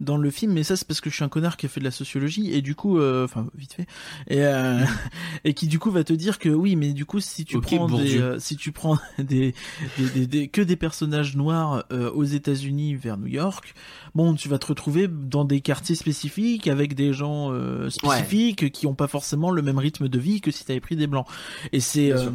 [0.00, 1.80] dans le film, mais ça c'est parce que je suis un connard qui a fait
[1.80, 3.86] de la sociologie et du coup, euh, enfin vite fait,
[4.28, 4.84] et euh,
[5.44, 7.88] et qui du coup va te dire que oui, mais du coup si tu prends
[8.04, 9.54] des, euh, si tu prends des,
[9.98, 13.74] des, des- des- que des personnages noirs euh, aux États-Unis vers New York,
[14.14, 18.86] bon, tu vas te retrouver dans des quartiers spécifiques avec des gens euh, spécifiques qui
[18.86, 21.26] ont pas forcément le même rythme de vie que si t'avais pris des blancs.
[21.72, 22.30] Et c'est euh,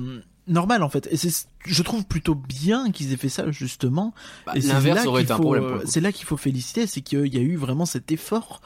[0.52, 1.08] normal en fait.
[1.12, 4.14] Et c'est, je trouve plutôt bien qu'ils aient fait ça justement.
[4.46, 5.80] Bah, Et L'inverse aurait été un problème.
[5.80, 5.82] pour.
[5.86, 8.62] C'est là qu'il faut féliciter, c'est qu'il y a eu vraiment cet effort.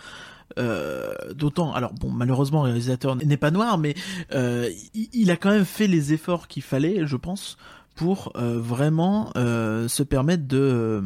[0.60, 3.96] Euh, d'autant, alors bon, malheureusement, le réalisateur n'est pas noir, mais
[4.34, 7.58] euh, il, il a quand même fait les efforts qu'il fallait, je pense,
[7.96, 11.02] pour euh, vraiment euh, se permettre de euh,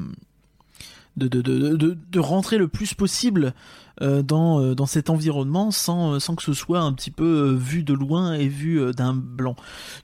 [1.17, 3.53] de, de, de, de, rentrer le plus possible
[4.01, 7.51] euh, dans, euh, dans cet environnement sans, euh, sans que ce soit un petit peu
[7.51, 9.55] vu de loin et vu d'un blanc.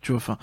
[0.02, 0.38] Tu vois, enfin,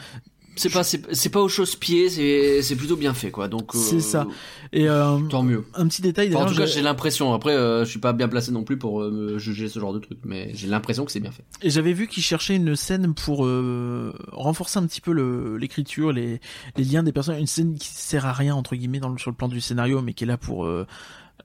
[0.54, 3.48] C'est pas, c'est pas au chausse-pied, c'est, c'est plutôt bien fait, quoi.
[3.48, 4.26] Donc, euh, C'est ça.
[4.72, 5.64] et euh, Tant mieux.
[5.74, 7.32] un petit détail Enfin, en tout cas, j'ai- l'impression.
[7.32, 9.94] Après, euh, je suis pas bien placé non plus pour euh, me juger ce genre
[9.94, 11.42] de truc, mais j'ai l'impression que c'est bien fait.
[11.62, 16.12] Et j'avais vu qu'il cherchait une scène pour euh, renforcer un petit peu le- l'écriture,
[16.12, 16.38] les,
[16.76, 17.38] les liens des personnes.
[17.38, 20.02] Une scène qui sert à rien entre guillemets dans le, sur le plan du scénario,
[20.02, 20.86] mais qui est là pour euh,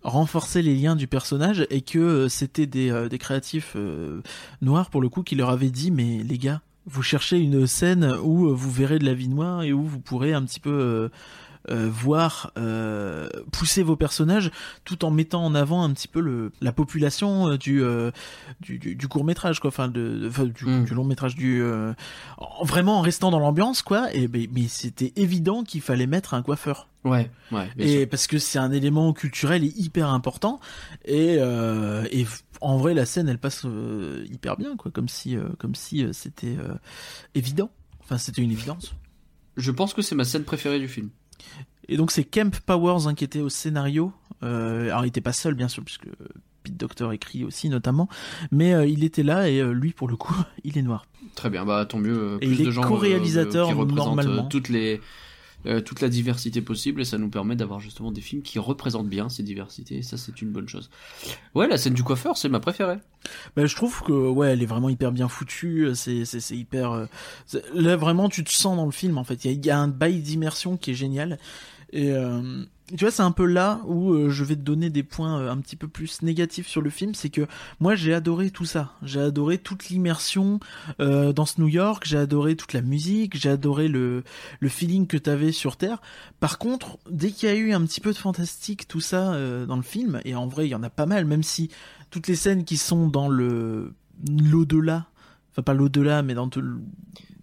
[0.04, 1.66] renforcer les liens du personnage.
[1.70, 4.22] Et que euh, c'était des, euh, des créatifs euh,
[4.62, 8.18] noirs pour le coup qui leur avaient dit mais les gars, vous cherchez une scène
[8.24, 11.10] où euh, vous verrez de la vie noire et où vous pourrez un petit peu
[11.70, 14.52] euh, voir euh, pousser vos personnages
[14.86, 18.12] tout en mettant en avant un petit peu le la population euh, du euh,
[18.62, 20.86] du, du, court métrage quoi enfin de, du, Mm.
[20.86, 25.14] du long métrage du en- vraiment en restant dans l'ambiance quoi et ben, mais c'était
[25.16, 27.70] évident qu'il fallait mettre un coiffeur Ouais, ouais.
[27.78, 28.10] Bien et sûr.
[28.10, 30.60] parce que c'est un élément culturel et hyper important
[31.06, 32.26] et et
[32.60, 33.66] en vrai la scène elle passe
[34.30, 36.58] hyper bien quoi comme si comme si c'était
[37.36, 37.70] évident
[38.04, 38.94] enfin c'était une évidence
[39.58, 41.10] Je pense que c'est ma scène préférée du film.
[41.88, 44.12] Et donc c'est Kemp Powers hein, qui était au scénario.
[44.44, 46.08] Euh, alors il était pas seul bien sûr puisque
[46.64, 48.10] Pete Docter écrit aussi notamment,
[48.52, 51.06] mais euh, il était là et euh, lui pour le coup il est noir.
[51.36, 52.38] Très bien, bah tant mieux.
[52.42, 54.44] Et plus il est de gens euh, co-réalisateur, qui représentent normalement.
[54.46, 55.02] toutes les
[55.66, 59.10] euh, toute la diversité possible et ça nous permet d'avoir justement des films qui représentent
[59.10, 60.90] bien ces diversités et ça c'est une bonne chose.
[61.56, 63.00] Ouais, la scène du coiffeur, c'est ma préférée.
[63.56, 66.92] Bah, je trouve que ouais elle est vraiment hyper bien foutue, c'est c'est c'est hyper
[66.92, 67.06] euh,
[67.74, 69.46] là vraiment tu te sens dans le film en fait.
[69.46, 71.40] Il y y a un bail d'immersion qui est génial.
[71.94, 75.04] Et euh, tu vois, c'est un peu là où euh, je vais te donner des
[75.04, 77.48] points euh, un petit peu plus négatifs sur le film, c'est que
[77.80, 80.60] moi j'ai adoré tout ça, j'ai adoré toute l'immersion
[81.00, 84.24] dans ce New York, j'ai adoré toute la musique, j'ai adoré le,
[84.60, 86.02] le feeling que t'avais sur Terre.
[86.42, 89.78] Par contre, dès qu'il y a eu un petit peu de fantastique, tout ça dans
[89.78, 91.70] le film, et en vrai il y en a pas mal, même si
[92.12, 93.94] toutes les scènes qui sont dans le
[94.30, 95.06] l'au-delà,
[95.52, 96.80] enfin pas l'au-delà, mais dans tout le-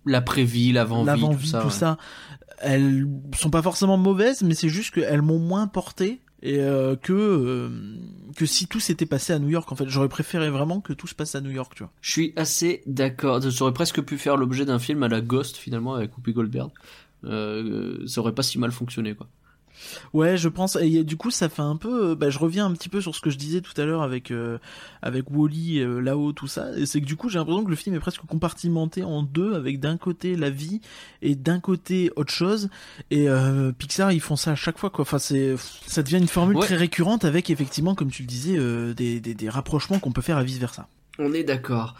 [0.06, 1.60] L'après-vie, l'avant-vie, tout l'avant-vie, ça.
[1.60, 1.72] tout ouais.
[1.72, 1.96] ça,
[2.58, 7.12] elles sont pas forcément mauvaises, mais c'est juste qu'elles m'ont moins porté et euh, que
[7.12, 7.70] euh,
[8.36, 9.72] que si tout s'était passé à New York.
[9.72, 11.92] En fait, j'aurais préféré vraiment que tout se passe à New York, tu vois.
[12.02, 13.42] Je suis assez d'accord.
[13.42, 16.70] Ça aurait presque pu faire l'objet d'un film à la Ghost finalement avec Whoopi Goldberg.
[17.24, 19.26] Euh, ça aurait pas si mal fonctionné quoi.
[20.12, 20.76] Ouais, je pense.
[20.80, 22.10] Et du coup, ça fait un peu.
[22.10, 24.02] euh, Bah, je reviens un petit peu sur ce que je disais tout à l'heure
[24.02, 24.58] avec euh,
[25.02, 26.68] avec Wally euh, là-haut, tout ça.
[26.76, 29.54] Et c'est que du coup, j'ai l'impression que le film est presque compartimenté en deux,
[29.54, 30.80] avec d'un côté la vie
[31.22, 32.68] et d'un côté autre chose.
[33.10, 35.02] Et euh, Pixar, ils font ça à chaque fois, quoi.
[35.02, 36.64] Enfin, c'est ça devient une formule Ouais.
[36.66, 38.56] très récurrente avec effectivement, comme tu le disais,
[38.94, 40.88] des, des des rapprochements qu'on peut faire à vice versa.
[41.18, 41.94] On est d'accord.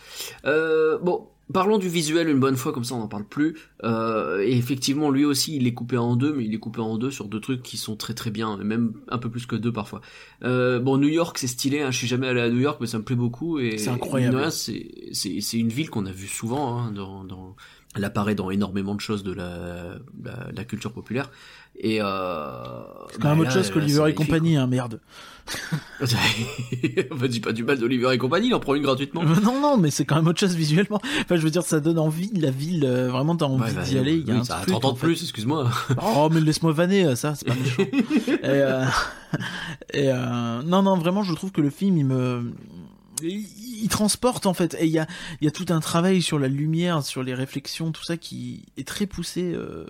[0.44, 3.57] Euh, bon, parlons du visuel une bonne fois, comme ça on n'en parle plus.
[3.83, 6.97] Euh, et effectivement, lui aussi, il est coupé en deux, mais il est coupé en
[6.97, 9.73] deux sur deux trucs qui sont très très bien, même un peu plus que deux
[9.73, 10.01] parfois.
[10.43, 11.83] Euh, bon, New York, c'est stylé.
[11.83, 13.59] Hein, je suis jamais allé à New York, mais ça me plaît beaucoup.
[13.59, 14.51] Et C'est incroyable.
[14.51, 16.79] C'est une ville qu'on a vue souvent.
[16.79, 17.57] Hein, dans, dans,
[17.95, 21.31] elle apparaît dans énormément de choses de la la, la culture populaire.
[21.77, 24.67] Et euh, C'est quand même bah, autre chose que là, c'est Oliver et compagnie, hein,
[24.67, 25.01] merde.
[26.03, 29.23] Enfin, dis pas du mal d'Oliver et compagnie, il en prend une gratuitement.
[29.23, 31.01] non, non, mais c'est quand même autre chose visuellement.
[31.21, 33.83] Enfin, je veux dire, ça donne envie, la ville, euh, vraiment, t'as envie Ouais, bah,
[33.83, 34.15] d'y aller.
[34.15, 35.71] Il y a oui, ça a truc, 30 ans de plus, excuse-moi.
[36.03, 37.83] Oh, mais laisse-moi vanner, euh, ça, c'est pas méchant.
[38.29, 38.85] et, euh,
[39.95, 42.53] et, euh, non, non, vraiment, je trouve que le film, il me,
[43.29, 44.77] il, transporte en fait.
[44.81, 45.07] Et il y a,
[45.41, 48.65] il y a tout un travail sur la lumière, sur les réflexions, tout ça qui
[48.77, 49.53] est très poussé.
[49.55, 49.87] euh,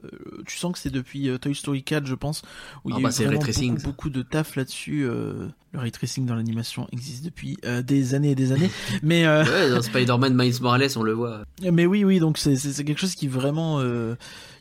[0.47, 2.43] tu sens que c'est depuis euh, Toy Story 4, je pense,
[2.85, 5.03] où il Ah y a bah, eu vraiment beaucoup, de taf là-dessus.
[5.05, 8.71] euh, le ray tracing dans l'animation existe depuis des années et des années.
[9.03, 11.45] mais Ouais, dans Spider-Man Miles Morales, on le voit.
[11.73, 13.83] mais oui, oui, donc c'est quelque chose qui vraiment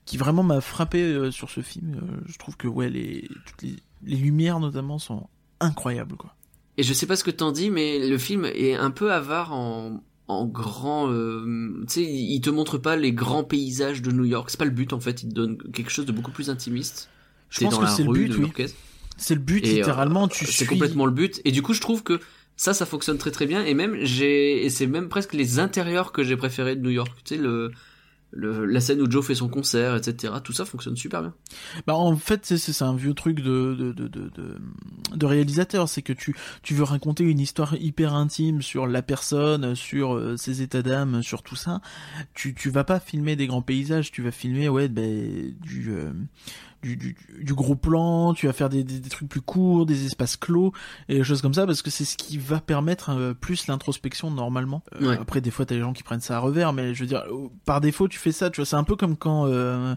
[0.06, 2.02] qui vraiment m'a frappé sur ce film.
[2.26, 5.28] Je trouve que ouais, les toutes les, les lumières notamment sont
[5.60, 6.36] incroyables quoi.
[6.78, 9.54] Et je sais pas ce que t'en dis, mais le film est un peu avare
[9.54, 11.12] en, en grand.
[11.12, 14.50] euh, tu sais, il te montre pas les grands paysages de New York.
[14.50, 15.24] C'est pas le but en fait.
[15.24, 17.10] Il te donne quelque chose de beaucoup plus intimiste.
[17.50, 18.66] Je pense dans que la c'est le but, oui.
[19.18, 20.28] C'est le but Et, euh, littéralement.
[20.28, 20.66] tu C'est suis...
[20.66, 21.40] complètement le but.
[21.46, 22.20] Et du coup, je trouve que
[22.56, 23.64] ça, ça fonctionne très très bien.
[23.64, 27.12] Et même, j'ai, et c'est même presque les intérieurs que j'ai préférés de New York.
[27.24, 27.72] Tu sais, le,
[28.36, 30.34] le, la scène où Joe fait son concert, etc.
[30.43, 31.34] Tout ça fonctionne super bien.
[31.88, 34.58] Bah en fait c'est un vieux truc de de de de, de,
[35.15, 39.76] de réalisateur, c'est que tu tu veux raconter une histoire hyper intime sur la personne,
[39.76, 41.82] sur euh, ses états d'âme, sur tout ça.
[42.34, 46.12] Tu tu vas pas filmer des grands paysages, tu vas filmer ouais ben du euh,
[46.84, 50.06] du, du, du gros plan, tu vas faire des, des, des trucs plus courts, des
[50.06, 50.74] espaces clos
[51.10, 54.30] et des choses comme ça parce que c'est ce qui va permettre euh, plus l'introspection
[54.30, 54.84] normalement.
[55.02, 55.17] Euh, Ouais.
[55.19, 57.24] Après des fois t'as des gens qui prennent ça à revers mais je veux dire
[57.32, 59.96] euh, par défaut tu fais ça, tu vois c'est un peu comme quand euh,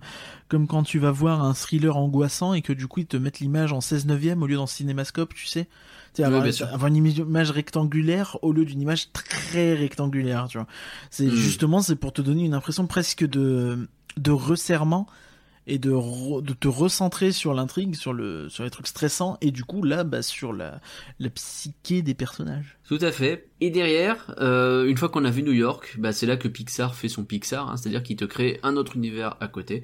[0.48, 3.40] comme quand tu vas voir un thriller angoissant et que du coup ils te mettent
[3.40, 5.68] l'image en 16 neuvième au lieu dans cinémascope, tu sais.
[6.14, 10.66] Tu sais, avoir, une image rectangulaire au lieu d'une image très rectangulaire, tu vois.
[11.10, 11.30] C'est Mm.
[11.30, 15.06] justement c'est pour te donner une impression presque de de resserrement
[15.68, 19.50] et de, re- de te recentrer sur l'intrigue, sur le sur les trucs stressants et
[19.50, 20.80] du coup là bah sur la
[21.18, 22.78] la psyché des personnages.
[22.88, 23.48] Tout à fait.
[23.60, 26.94] Et derrière, euh, une fois qu'on a vu New York, bah, c'est là que Pixar
[26.94, 29.82] fait son Pixar, hein, c'est-à-dire qu'il te crée un autre univers à côté.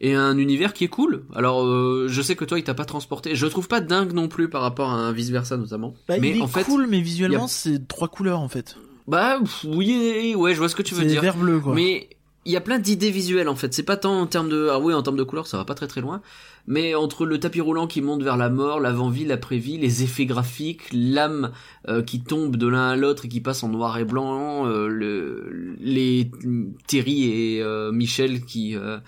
[0.00, 1.24] Et un univers qui est cool.
[1.32, 3.36] Alors, euh, je sais que toi, il t'a pas transporté.
[3.36, 5.94] Je le trouve pas dingue non plus par rapport à un vice versa notamment.
[6.08, 8.76] Bah, mais il est en fait, cool mais visuellement a- c'est trois couleurs en fait.
[9.06, 11.22] bah oui, ouais, je vois ce que tu veux C'est dire.
[11.22, 11.74] vert bleu quoi.
[11.76, 12.08] Mais
[12.44, 13.72] il y a plein d'idées visuelles en fait.
[13.74, 15.74] C'est pas tant en termes de ah oui en termes de couleur ça va pas
[15.74, 16.20] très très loin,
[16.66, 20.82] mais entre le tapis roulant qui monte vers la mort, l'avant-vie, l'après-vie, les effets graphiques,
[20.92, 21.52] l'âme
[21.88, 24.88] euh, qui tombe de l'un à l'autre et qui passe en noir et blanc, euh,
[24.88, 26.30] le, les
[26.86, 28.98] Terry et euh, Michel qui euh,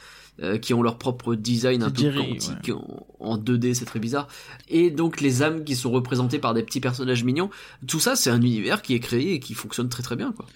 [0.43, 4.01] euh, qui ont leur propre design un peu Jerry, quantique en, en 2D, c'est très
[4.01, 4.27] bizarre.
[4.69, 7.51] Et donc les âmes qui sont représentées par des petits personnages mignons.
[7.87, 10.47] Tout ça, c'est un univers qui est créé et qui fonctionne très très bien, quoi.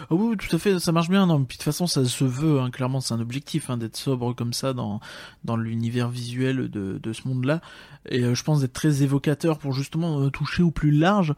[0.00, 1.26] Ah oui, oui, tout à fait, ça marche bien.
[1.26, 2.60] Non, mais puis de toute façon, ça se veut.
[2.60, 5.00] Hein, clairement, c'est un objectif hein, d'être sobre comme ça dans
[5.44, 7.60] dans l'univers visuel de de ce monde-là.
[8.08, 11.34] Et euh, je pense d'être très évocateur pour justement euh, toucher au plus large.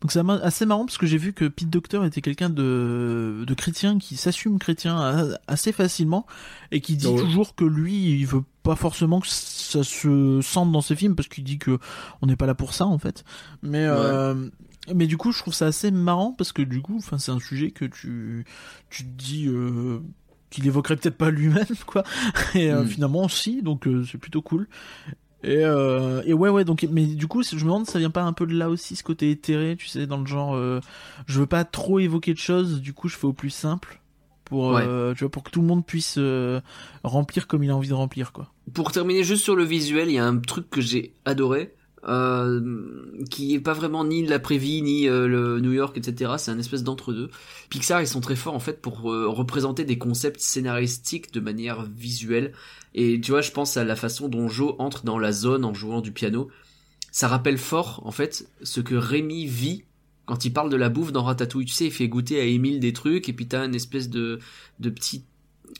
[0.00, 3.54] Donc c'est assez marrant parce que j'ai vu que Pete Docter était quelqu'un de de
[3.54, 6.24] chrétien qui s'assume chrétien assez facilement
[6.70, 7.20] et qui dit Ouais.
[7.20, 11.26] toujours que lui, il veut pas forcément que ça se sente dans ses films parce
[11.28, 11.78] qu'il dit que
[12.22, 13.24] on n'est pas là pour ça en fait.
[13.62, 14.48] Mais euh,
[14.94, 17.40] mais du coup, je trouve ça assez marrant parce que du coup, enfin, c'est un
[17.40, 18.44] sujet que tu
[18.90, 20.00] tu te dis euh,
[20.50, 22.04] qu'il évoquerait peut-être pas lui-même, quoi.
[22.54, 22.86] Et euh, Mm.
[22.86, 24.68] finalement, si, donc euh, c'est plutôt cool.
[25.44, 28.32] Et, et ouais ouais donc mais du coup je me demande ça vient pas un
[28.32, 31.62] peu de là aussi ce côté éthéré tu sais dans le genre je veux pas
[31.64, 34.00] trop évoquer de choses du coup je fais au plus simple
[34.44, 34.82] pour Ouais.
[34.84, 36.60] euh, tu vois pour que tout le monde puisse euh,
[37.04, 38.52] remplir comme il a envie de remplir quoi.
[38.74, 41.72] Pour terminer juste sur le visuel, il y a un truc que j'ai adoré,
[42.06, 42.60] euh,
[43.30, 46.32] qui est pas vraiment ni l'après-vie, ni euh, le New York, etc.
[46.38, 47.30] C'est un espèce d'entre-deux.
[47.70, 51.82] Pixar, ils sont très forts en fait pour euh, représenter des concepts scénaristiques de manière
[51.82, 52.52] visuelle.
[52.94, 55.74] Et tu vois, je pense à la façon dont Joe entre dans la zone en
[55.74, 56.48] jouant du piano.
[57.10, 59.84] Ça rappelle fort, en fait, ce que Rémi vit
[60.26, 61.64] quand il parle de la bouffe dans Ratatouille.
[61.64, 64.38] Tu sais, il fait goûter à Émile des trucs, et puis t'as une espèce de,
[64.78, 65.24] de petit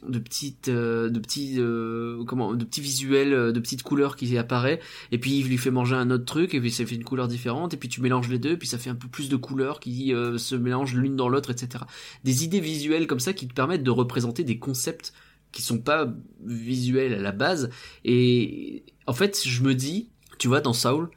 [0.07, 4.37] de petites euh, de petits euh, comment de petits visuels euh, de petites couleurs qui
[4.37, 4.81] apparaît
[5.13, 7.29] et puis il lui fait manger un autre truc et puis ça fait une couleur
[7.29, 9.37] différente et puis tu mélanges les deux et puis ça fait un peu plus de
[9.37, 11.85] couleurs qui euh, se mélangent l'une dans l'autre etc
[12.25, 15.13] des idées visuelles comme ça qui te permettent de représenter des concepts
[15.53, 16.13] qui sont pas
[16.45, 17.71] visuels à la base.
[18.05, 21.09] Et en fait je me dis tu vois dans Saul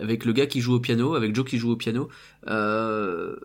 [0.00, 2.08] avec le gars qui joue au piano avec Joe qui joue au piano
[2.48, 3.36] euh,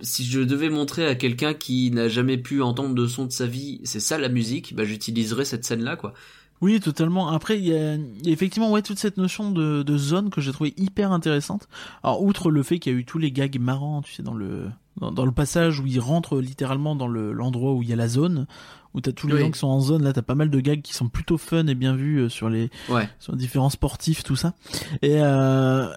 [0.00, 3.46] si je devais montrer à quelqu'un qui n'a jamais pu entendre de son de sa
[3.46, 6.12] vie, c'est ça la musique, bah j'utiliserais cette scène-là, quoi.
[6.60, 7.28] Oui, totalement.
[7.28, 10.52] Après, il y a, il effectivement ouais toute cette notion de, de zone que j'ai
[10.52, 11.68] trouvé hyper intéressante.
[12.02, 14.34] Alors, outre le fait qu'il y a eu tous les gags marrants, tu sais, dans
[14.34, 17.92] le dans, dans le passage où ils rentrent littéralement dans le l'endroit où il y
[17.92, 18.46] a la zone,
[18.94, 19.40] où t'as tous les Oui.
[19.40, 21.66] gens qui sont en zone, là t'as pas mal de gags qui sont plutôt fun
[21.66, 23.08] et bien vus euh, sur les Ouais.
[23.18, 24.54] sur les différents sportifs, tout ça.
[25.02, 25.88] Et euh,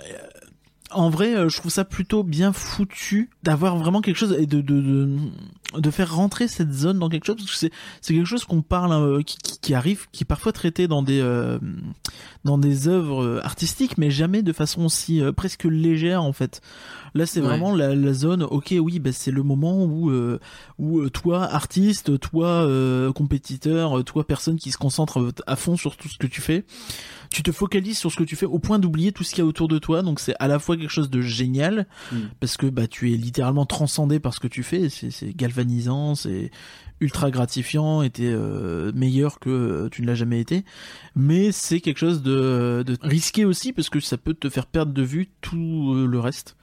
[0.91, 4.61] en vrai, euh, je trouve ça plutôt bien foutu d'avoir vraiment quelque chose et de,
[4.61, 5.17] de, de,
[5.77, 8.61] de faire rentrer cette zone dans quelque chose parce que c'est, c'est quelque chose qu'on
[8.61, 11.59] parle, euh, qui, qui, qui arrive, qui est parfois traité dans des, euh,
[12.45, 16.61] dans des œuvres euh, artistiques, mais jamais de façon aussi euh, presque légère en fait.
[17.13, 17.47] Là, c'est Ouais.
[17.47, 18.43] vraiment la, la zone.
[18.43, 20.11] Ok, oui, bah, c'est le moment où,
[20.77, 22.67] où toi, artiste, toi,
[23.15, 26.63] compétiteur, toi, personne qui se concentre à fond sur tout ce que tu fais,
[27.31, 29.41] tu te focalises sur ce que tu fais au point d'oublier tout ce qu'il y
[29.41, 30.01] a autour de toi.
[30.03, 32.17] Donc c'est à la fois quelque chose de génial Mm.
[32.39, 34.87] parce que bah tu es littéralement transcendé par ce que tu fais.
[34.89, 35.56] C'est, c'est galvanisant,
[36.15, 36.51] c'est
[36.99, 40.63] ultra gratifiant, t'es euh, meilleur que euh, tu ne l'as jamais été.
[41.15, 44.93] Mais c'est quelque chose de, de risqué aussi parce que ça peut te faire perdre
[44.93, 46.55] de vue tout euh, le reste.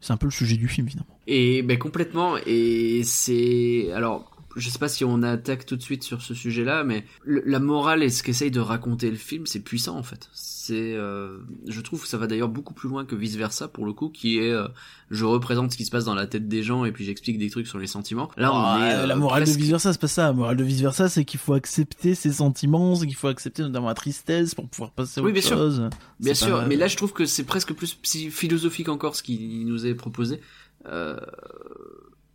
[0.00, 1.16] C'est un peu le sujet du film finalement.
[1.26, 2.36] Et ben complètement.
[2.46, 4.30] Et c'est alors.
[4.56, 7.58] Je sais pas si on attaque tout de suite sur ce sujet-là, mais le- la
[7.58, 10.28] morale et ce qu'essaye de raconter le film, c'est puissant en fait.
[10.32, 11.38] C'est, euh,
[11.68, 14.10] je trouve que ça va d'ailleurs beaucoup plus loin que vice versa pour le coup,
[14.10, 14.68] qui est, euh,
[15.10, 17.50] je représente ce qui se passe dans la tête des gens et puis j'explique des
[17.50, 18.30] trucs sur les sentiments.
[18.36, 20.22] Là, on Ah, est euh, la morale presque- de vice versa, c'est pas ça.
[20.28, 23.62] La morale de vice versa, c'est qu'il faut accepter ses sentiments, c'est qu'il faut accepter
[23.62, 25.56] notamment la tristesse pour pouvoir passer à Oui, bien sûr.
[25.56, 25.88] chose.
[26.20, 27.98] Bien C'est sûr, mais là je trouve que c'est presque plus
[28.30, 30.40] philosophique encore ce qui nous est proposé.
[30.86, 31.18] Euh,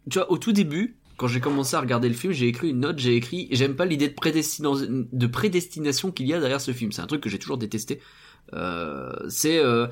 [0.10, 2.79] tu vois, au tout début, quand j'ai commencé à regarder le film, j'ai écrit une
[2.79, 6.71] note, j'ai écrit j'aime pas l'idée de, prédestina- de prédestination qu'il y a derrière ce
[6.71, 6.91] film.
[6.91, 7.99] C'est un truc que j'ai toujours détesté.
[8.53, 9.88] Euh, c'est euh,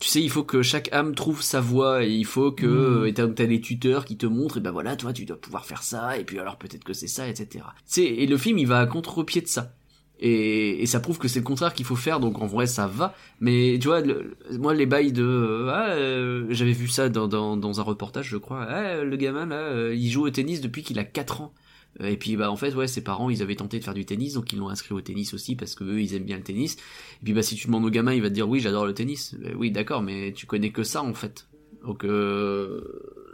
[0.00, 3.02] tu sais, il faut que chaque âme trouve sa voie et il faut que Mm.
[3.02, 5.64] euh, et t'as les tuteurs qui te montrent et ben voilà, toi tu dois pouvoir
[5.66, 7.64] faire ça et puis alors peut-être que c'est ça, etc.
[7.84, 9.74] C'est et le film il va à contre-pied de ça.
[10.24, 12.86] Et, et ça prouve que c'est le contraire qu'il faut faire, donc en vrai ça
[12.86, 13.12] va.
[13.40, 17.26] Mais tu vois, le- moi les bails de euh, ah, euh, j'avais vu ça dans,
[17.26, 18.62] dans, dans un reportage, je crois.
[18.62, 21.52] Ah, le gamin là, euh, il joue au tennis depuis qu'il a 4 ans.
[22.00, 24.32] Et puis bah en fait ouais ses parents ils avaient tenté de faire du tennis
[24.32, 26.76] donc ils l'ont inscrit au tennis aussi parce que eux ils aiment bien le tennis.
[27.20, 28.94] Et puis bah si tu demandes au gamin il va te dire oui j'adore le
[28.94, 29.34] tennis.
[29.44, 31.48] Euh, oui d'accord mais tu connais que ça en fait.
[31.84, 32.80] Donc euh,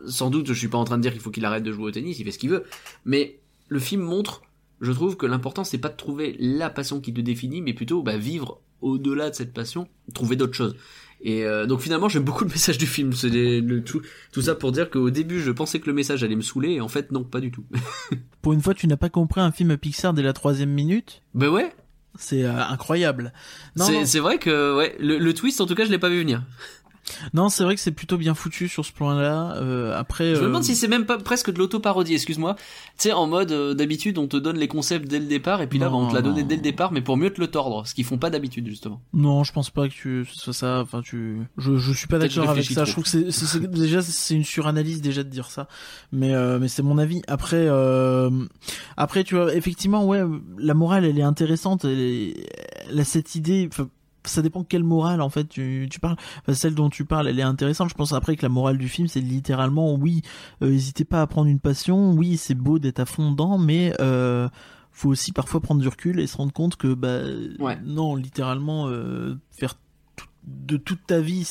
[0.06, 1.84] sans doute je suis pas en train de dire qu'il faut qu'il arrête de jouer
[1.84, 2.64] au tennis, il fait ce qu'il veut.
[3.04, 4.42] Mais le film montre,
[4.80, 8.02] je trouve que l'important c'est pas de trouver la passion qui te définit mais plutôt
[8.02, 10.76] bah, vivre au-delà de cette passion, trouver d'autres choses.
[11.20, 13.12] Et euh, donc finalement j'aime beaucoup le message du film.
[13.12, 16.36] C'est le tout, tout ça pour dire qu'au début je pensais que le message allait
[16.36, 17.64] me saouler et en fait non pas du tout.
[18.42, 21.22] Pour une fois, tu n'as pas compris un film Pixar dès la troisième minute?
[21.34, 21.72] bah ouais.
[22.20, 23.32] C'est euh, incroyable.
[23.76, 26.42] C'est vrai que ouais, le, le twist en tout cas je l'ai pas vu venir.
[27.34, 29.54] Non, c'est vrai que c'est plutôt bien foutu sur ce plan-là.
[29.56, 32.54] Euh, après, Je me euh, demande si c'est même pas presque de l'auto-parodie, excuse-moi.
[32.56, 32.62] Tu
[33.04, 35.78] sais, en mode euh, d'habitude on te donne les concepts dès le départ et puis
[35.78, 37.86] là bah, on te l'a donné dès le départ mais pour mieux te le tordre,
[37.86, 39.00] ce qu'ils font pas d'habitude justement.
[39.12, 40.80] non, je pense pas que tu ce soit ça.
[40.80, 42.74] Enfin, tu, je, je suis pas d'accord avec ça.
[42.82, 42.84] trop.
[42.86, 45.68] Je trouve que c'est, déjà c'est une suranalyse déjà de dire ça.
[46.12, 47.22] Mais euh, mais c'est mon avis.
[47.28, 48.30] Après, euh,
[48.96, 50.22] après tu vois, effectivement, ouais,
[50.58, 51.84] la morale elle est intéressante.
[51.84, 52.46] Elle, est-
[52.90, 53.68] elle a cette idée.
[53.70, 53.88] enfin,
[54.28, 56.16] ça dépend quelle morale en fait tu, tu parles.
[56.42, 57.88] Enfin, celle dont tu parles, elle est intéressante.
[57.90, 60.22] Je pense après que la morale du film, c'est littéralement oui,
[60.62, 62.12] euh, n'hésitez pas à prendre une passion.
[62.12, 64.48] Oui, c'est beau d'être à fond dedans, mais euh,
[64.92, 67.20] faut aussi parfois prendre du recul et se rendre compte que bah
[67.58, 67.78] Ouais.
[67.84, 69.74] non, littéralement euh, faire
[70.44, 71.46] de toute ta vie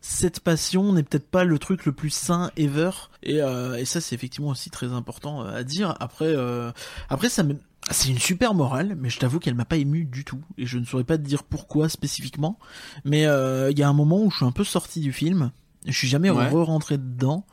[0.00, 2.90] cette passion n'est peut-être pas le truc le plus sain ever
[3.22, 6.70] et, euh, et ça c'est effectivement aussi très important euh, à dire après euh,
[7.10, 7.56] après ça me
[7.90, 10.78] c'est une super morale, mais je t'avoue qu'elle m'a pas ému du tout, et je
[10.78, 12.58] ne saurais pas te dire pourquoi spécifiquement.
[13.04, 15.50] Mais euh, il y a un moment où je suis un peu sorti du film,
[15.86, 16.48] je suis jamais Ouais.
[16.48, 17.46] re-rentré dedans.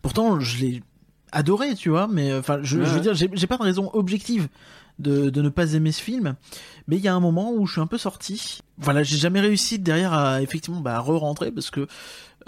[0.00, 0.82] Pourtant, je l'ai
[1.32, 4.48] adoré, tu vois, mais enfin, je, Ouais, je veux dire, j'ai pas de raison objective
[4.98, 6.34] de, de ne pas aimer ce film,
[6.86, 8.60] mais il y a un moment où je suis un peu sorti.
[8.78, 11.86] Voilà, j'ai jamais réussi derrière à effectivement bah, re-rentrer parce que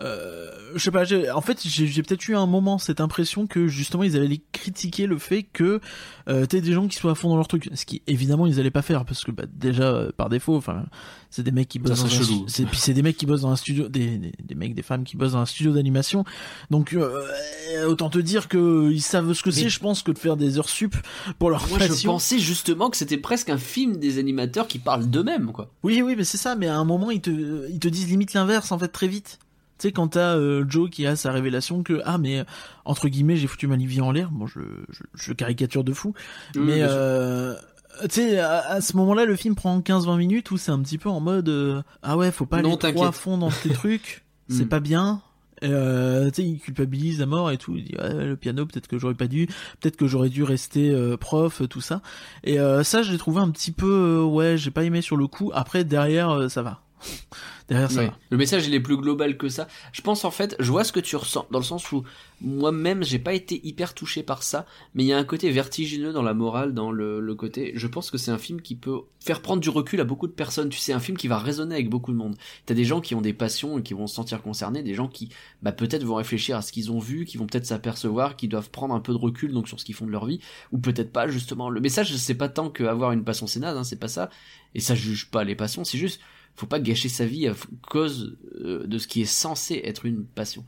[0.00, 3.46] euh, je sais pas, j'ai- en fait, j'ai j'ai peut-être eu un moment cette impression
[3.46, 5.80] que justement ils avaient critiqué le fait que
[6.28, 8.58] euh, t'es des gens qui soient à fond dans leur truc, ce qui évidemment ils
[8.60, 10.84] allaient pas faire parce que bah, déjà euh, par défaut, enfin,
[11.30, 13.50] c'est des mecs qui bossent Ça, dans c'est puis c'est des mecs qui bossent dans
[13.50, 16.24] un studio, des, des, des mecs, des femmes qui bossent dans un studio d'animation,
[16.70, 20.18] donc euh, autant te dire que ils savent ce que c'est, je pense, que de
[20.18, 20.94] faire des heures sup
[21.38, 22.12] pour leur Moi, je passion.
[22.12, 25.70] pensais justement que c'était presque un film des animateurs qui parlent d'eux-mêmes, quoi.
[25.82, 26.54] Oui, oui, mais c'est ça.
[26.56, 29.38] Mais à un moment, ils te, ils te disent limite l'inverse en fait très vite.
[29.78, 32.44] Tu sais, quand t'as euh, Joe qui a sa révélation que ah mais
[32.84, 34.30] entre guillemets j'ai foutu ma vie en l'air.
[34.30, 34.60] Bon, je,
[34.90, 36.14] je, je caricature de fou,
[36.54, 37.54] mais euh,
[38.02, 40.98] tu sais à, à ce moment-là le film prend 15-20 minutes où c'est un petit
[40.98, 43.68] peu en mode euh, ah ouais faut pas Non, aller trop à fond dans tes
[43.72, 44.68] trucs, c'est Mm.
[44.68, 45.22] pas bien.
[45.62, 47.74] Euh, tu sais, il culpabilise à mort et tout.
[47.76, 49.46] Il dit ouais, le piano, peut-être que j'aurais pas dû,
[49.80, 52.02] peut-être que j'aurais dû rester euh, prof, tout ça.
[52.42, 55.16] Et euh, ça, je l'ai trouvé un petit peu, euh, ouais, j'ai pas aimé sur
[55.16, 55.50] le coup.
[55.54, 56.82] Après, derrière, ça va.
[57.68, 58.14] Derrière, ça.
[58.30, 59.68] Le message il est plus global que ça.
[59.92, 62.04] Je pense en fait, je vois ce que tu ressens dans le sens où
[62.40, 66.12] moi-même j'ai pas été hyper touché par ça, mais il y a un côté vertigineux
[66.12, 67.72] dans la morale, dans le, côté.
[67.74, 70.32] Je pense que c'est un film qui peut faire prendre du recul à beaucoup de
[70.32, 70.68] personnes.
[70.68, 72.36] Tu sais, un film qui va résonner avec beaucoup de monde.
[72.66, 75.08] T'as des gens qui ont des passions et qui vont se sentir concernés, des gens
[75.08, 75.30] qui
[75.62, 78.70] bah peut-être vont réfléchir à ce qu'ils ont vu, qui vont peut-être s'apercevoir, qui doivent
[78.70, 80.40] prendre un peu de recul donc sur ce qu'ils font de leur vie,
[80.72, 81.70] ou peut-être pas justement.
[81.70, 84.30] Le message c'est pas tant que avoir une passion c'est hein, c'est pas ça.
[84.74, 86.20] Et ça juge pas les passions, c'est juste
[86.56, 87.54] faut pas gâcher sa vie à
[87.88, 90.64] cause euh, de ce qui est censé être une passion.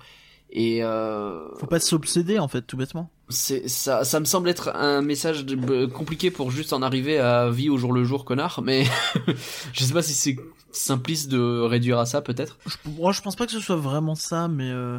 [0.51, 3.11] Et euh, Faut pas s'obséder, en fait, tout bêtement.
[3.29, 7.51] c'est ça, ça me semble être un message de- compliqué pour juste en arriver à
[7.51, 8.63] vie au jour le jour, connard.
[8.63, 8.85] Mais
[9.73, 10.37] je sais pas si c'est
[10.71, 12.59] simpliste de réduire à ça, peut-être.
[12.67, 14.99] Je, moi, je pense pas que ce soit vraiment ça, mais euh,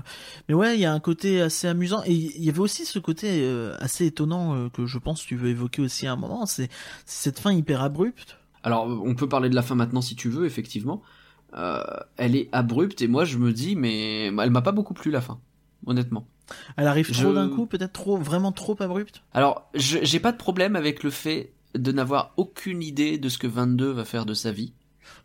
[0.49, 2.99] mais ouais, il y a un côté assez amusant et il y avait aussi ce
[2.99, 6.17] côté euh, assez étonnant euh, que je pense que tu veux évoquer aussi à un
[6.17, 6.69] moment, c'est
[7.05, 8.37] cette fin hyper abrupte.
[8.67, 11.01] Alors, on peut parler de la fin maintenant si tu veux, effectivement.
[11.55, 11.81] Euh,
[12.17, 15.21] elle est abrupte et moi je me dis, mais elle m'a pas beaucoup plu la
[15.21, 15.39] fin,
[15.85, 16.27] honnêtement.
[16.75, 19.23] Elle arrive trop Je- d'un coup, peut-être trop, vraiment trop abrupte?
[19.33, 23.47] Alors, j'ai pas de problème avec le fait de n'avoir aucune idée de ce que
[23.47, 24.73] 22 va faire de sa vie.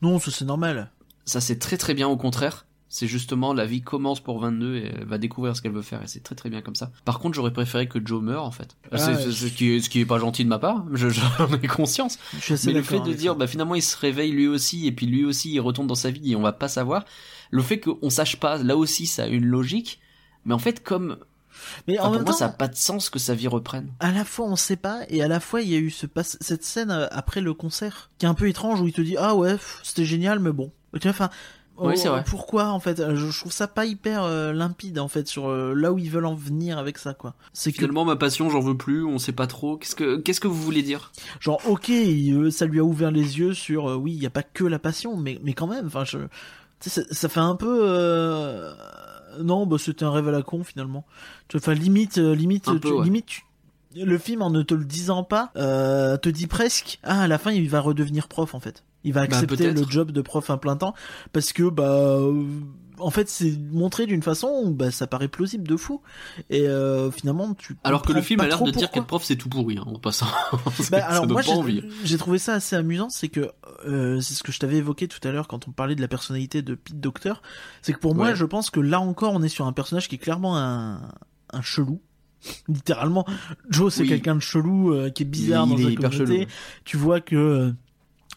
[0.00, 0.90] Non, ça c'est normal.
[1.24, 2.66] Ça c'est très très bien au contraire.
[2.94, 6.02] C'est justement la vie commence pour 22 et elle va découvrir ce qu'elle veut faire
[6.02, 6.90] et c'est très très bien comme ça.
[7.06, 8.76] Par contre, j'aurais préféré que Joe meure en fait.
[8.90, 9.22] Ah, c'est ouais.
[9.22, 10.84] c'est ce qui est ce qui est pas gentil de ma part.
[10.92, 11.22] Je- J'en
[11.62, 12.18] ai conscience.
[12.38, 13.38] Je Mais le fait de dire ça.
[13.38, 16.10] bah finalement il se réveille lui aussi et puis lui aussi il retourne dans sa
[16.10, 17.06] vie et on va pas savoir.
[17.50, 19.98] Le fait qu'on sache pas, là aussi ça a une logique.
[20.44, 21.16] Mais en fait comme
[21.86, 23.48] mais enfin, en pour même moi temps, ça a pas de sens que sa vie
[23.48, 23.90] reprenne.
[24.00, 26.06] à la fois on sait pas et à la fois il y a eu ce
[26.42, 29.16] cette scène euh, après le concert qui est un peu étrange où il te dit
[29.18, 31.30] ah ouais c'était génial mais bon tu vois enfin
[31.78, 32.24] Oui, c'est oh, vrai.
[32.26, 33.02] pourquoi en fait?
[33.14, 36.10] Je, je trouve ça pas hyper euh, limpide en fait sur euh, là où ils
[36.10, 39.18] veulent en venir avec ça quoi c'est que Finalement ma passion j'en veux plus, on
[39.18, 39.78] sait pas trop.
[39.78, 41.10] Qu'est-ce que qu'est-ce que vous voulez dire?
[41.40, 44.26] Genre ok il, euh, ça lui a ouvert les yeux sur euh, oui il y
[44.26, 46.18] a pas que la passion mais mais quand même enfin je
[46.80, 48.72] ça, ça fait un peu euh,
[49.40, 51.04] non bah c'était un rêve à la con finalement
[51.54, 53.04] enfin limite euh, limite Un peu, tu- ouais.
[53.04, 53.42] limite tu-
[53.94, 57.38] le film en ne te le disant pas euh, te dit presque ah à la
[57.38, 60.48] fin il va redevenir prof en fait il va Bah, accepter le job de prof
[60.50, 60.94] à plein temps
[61.32, 61.84] parce que bah
[62.18, 62.44] euh,
[62.98, 66.02] en fait c'est montré d'une façon où bah ça paraît plausible de fou
[66.50, 69.34] et euh, finalement tu Alors que le film a l'air de dire qu'être prof c'est
[69.36, 70.26] tout pourri hein, en passant.
[70.90, 71.82] Bah, alors moi pas j'ai- envie.
[72.04, 73.50] j'ai trouvé ça assez amusant, c'est que
[73.86, 76.08] euh, c'est ce que je t'avais évoqué tout à l'heure quand on parlait de la
[76.08, 77.32] personnalité de Pete Docter,
[77.80, 80.14] c'est que pour moi je pense que là encore on est sur un personnage qui
[80.14, 81.00] est clairement un,
[81.52, 82.00] un chelou.
[82.68, 83.24] Littéralement,
[83.70, 84.08] Joe c'est Oui.
[84.08, 86.38] quelqu'un de chelou euh, qui est bizarre Il dans hyper communauté.
[86.40, 86.50] chelou.
[86.84, 87.72] Tu vois que euh,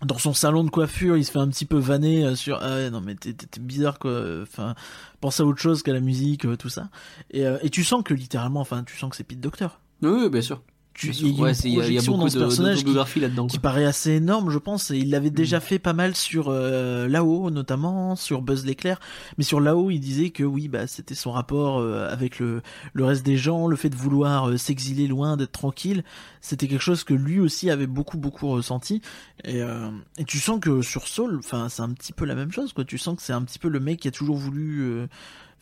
[0.04, 2.90] dans son salon de coiffure, il se fait un petit peu vanner euh, sur ah
[2.90, 4.42] non mais t'es bizarre quoi.
[4.42, 4.76] Enfin,
[5.22, 6.90] pense à autre chose qu'à la musique, euh, tout ça.
[7.32, 9.68] Et, euh, et tu sens que littéralement, enfin, tu sens que c'est Pete Docter.
[10.02, 10.62] Oui, oui, bien sûr.
[10.96, 13.48] Tu, il Ouais, y, y a beaucoup dans ce de- personnage qui, là-dedans.
[13.48, 14.92] qui paraît assez énorme, je pense.
[14.92, 19.02] Et il l'avait déjà fait pas mal sur euh, là-haut, notamment sur Buzz l'éclair.
[19.38, 22.62] Mais sur là-haut, il disait que oui, bah c'était son rapport euh, avec le
[22.94, 26.04] le reste des gens, le fait de vouloir euh, s'exiler loin, d'être tranquille.
[26.40, 29.02] C'était quelque chose que lui aussi avait beaucoup beaucoup ressenti.
[29.44, 31.04] Et euh, et tu sens que sur
[31.38, 32.86] enfin c'est un petit peu la même chose, quoi.
[32.86, 35.08] Tu sens que c'est un petit peu le mec qui a toujours voulu euh,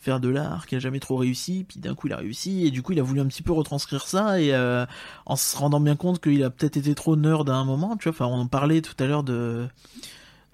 [0.04, 2.70] faire de l'art, qui a jamais trop réussi, puis d'un coup il a réussi, et
[2.70, 4.84] du coup il a voulu un petit peu retranscrire ça, et euh,
[5.26, 8.04] en se rendant bien compte qu'il a peut-être été trop nerd à un moment, tu
[8.08, 9.66] vois, enfin on en parlait tout à l'heure de...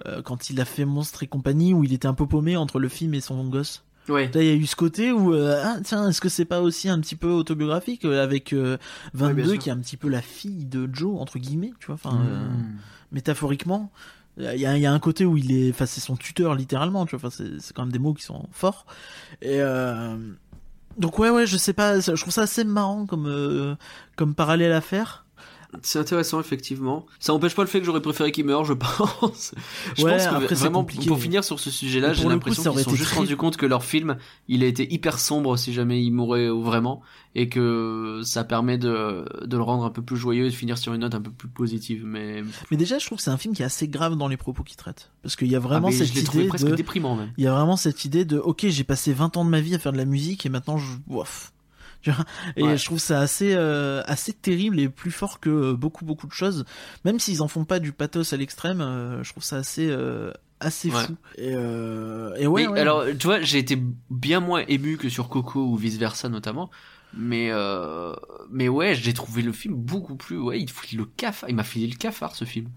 [0.07, 2.79] euh, quand il a fait Monstre et compagnie, où il était un peu paumé entre
[2.79, 3.83] le film et son gosse.
[4.09, 4.31] Ouais.
[4.35, 6.63] Là, il y a eu ce côté où, euh, ah, tiens, est-ce que c'est pas
[6.63, 8.77] aussi un petit peu autobiographique euh, avec euh,
[9.15, 9.59] Ouais, 22 bien sûr.
[9.59, 12.79] qui est un petit peu la fille de Joe entre guillemets, tu vois, enfin Mmh.
[13.13, 13.91] métaphoriquement.
[14.41, 17.29] Il y a, un côté où il est, enfin c'est son tuteur littéralement, tu vois,
[17.29, 18.87] enfin c'est quand même des mots qui sont forts.
[19.43, 20.17] Et euh,
[20.99, 23.75] donc ouais ouais, je sais pas, je trouve ça assez marrant comme euh,
[24.17, 25.25] comme parallèle à faire.
[25.83, 27.07] C'est intéressant, effectivement.
[27.21, 28.73] Ça n'empêche pas le fait que j'aurais préféré qu'il meure, je
[29.21, 29.55] pense.
[29.97, 31.07] je Ouais, pense que après, c'est vraiment, compliqué.
[31.07, 33.67] pour finir sur ce sujet-là, j'ai l'impression qu'ils aurait sont juste très- rendu compte que
[33.67, 34.17] leur film,
[34.49, 37.03] il a été hyper sombre si jamais il mourait vraiment,
[37.37, 40.77] et que ça permet de, de le rendre un peu plus joyeux et de finir
[40.77, 42.03] sur une note un peu plus positive.
[42.05, 44.37] Mais, Mais déjà, je trouve que c'est un film qui est assez grave dans les
[44.37, 47.15] propos qu'il traite, parce qu'il y a Ah, vraiment mais cette idée presque de, déprimant
[47.15, 47.33] même.
[47.39, 49.75] il y a vraiment cette idée de, ok, j'ai passé 20 ans de ma vie
[49.75, 51.53] à faire de la musique et maintenant je, ouf.
[52.57, 52.77] Et Ouais.
[52.79, 56.33] je trouve ça assez, euh, assez terrible et plus fort que euh, beaucoup, beaucoup de
[56.33, 56.65] choses.
[57.05, 60.33] Même s'ils en font pas du pathos à l'extrême, euh, je trouve ça assez, euh,
[60.61, 61.03] assez Ouais.
[61.05, 61.17] fou.
[61.37, 62.81] Et, euh, et ouais, Mais ouais.
[62.81, 63.79] alors, tu vois, j'ai été
[64.11, 66.71] bien moins ému que sur Coco ou vice versa notamment.
[67.13, 68.15] Mais euh,
[68.53, 70.39] mais ouais, j'ai trouvé le film beaucoup plus.
[70.39, 71.49] Ouais, il fout le cafard.
[71.51, 72.69] Il m'a filé le cafard ce film.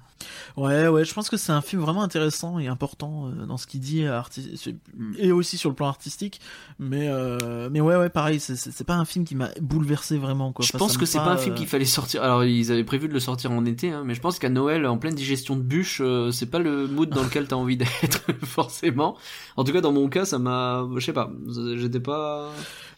[0.57, 3.67] Ouais, ouais, je pense que c'est un film vraiment intéressant et important euh, dans ce
[3.67, 5.13] qu'il dit arti- c'est- Mm.
[5.17, 6.39] et aussi sur le plan artistique.
[6.79, 10.17] Mais, euh, mais ouais, ouais, pareil, c'est- c'est c'est pas un film qui m'a bouleversé
[10.17, 10.51] vraiment.
[10.51, 10.63] Quoi.
[10.65, 12.23] Je Enfin, pense que c'est pas un film euh, qu'il fallait sortir.
[12.23, 14.85] Alors ils avaient prévu de le sortir en été, hein, mais je pense qu'à Noël,
[14.85, 17.87] en pleine digestion de bûche, euh, c'est pas le mood dans lequel t'as envie d'être
[18.45, 19.17] forcément.
[19.57, 21.31] En tout cas, dans mon cas, ça m'a, je sais pas,
[21.77, 22.49] j'étais pas,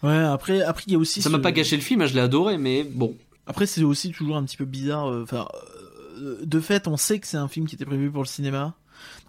[0.04, 1.22] Ouais, après, après il y a aussi.
[1.22, 3.16] ça m'a pas gâché le film, hein, je l'ai adoré, mais bon.
[3.48, 5.08] Après, c'est aussi toujours un petit peu bizarre.
[5.12, 5.75] euh, Enfin, euh,
[6.44, 8.74] de fait, on sait que c'est un film qui était prévu pour le cinéma.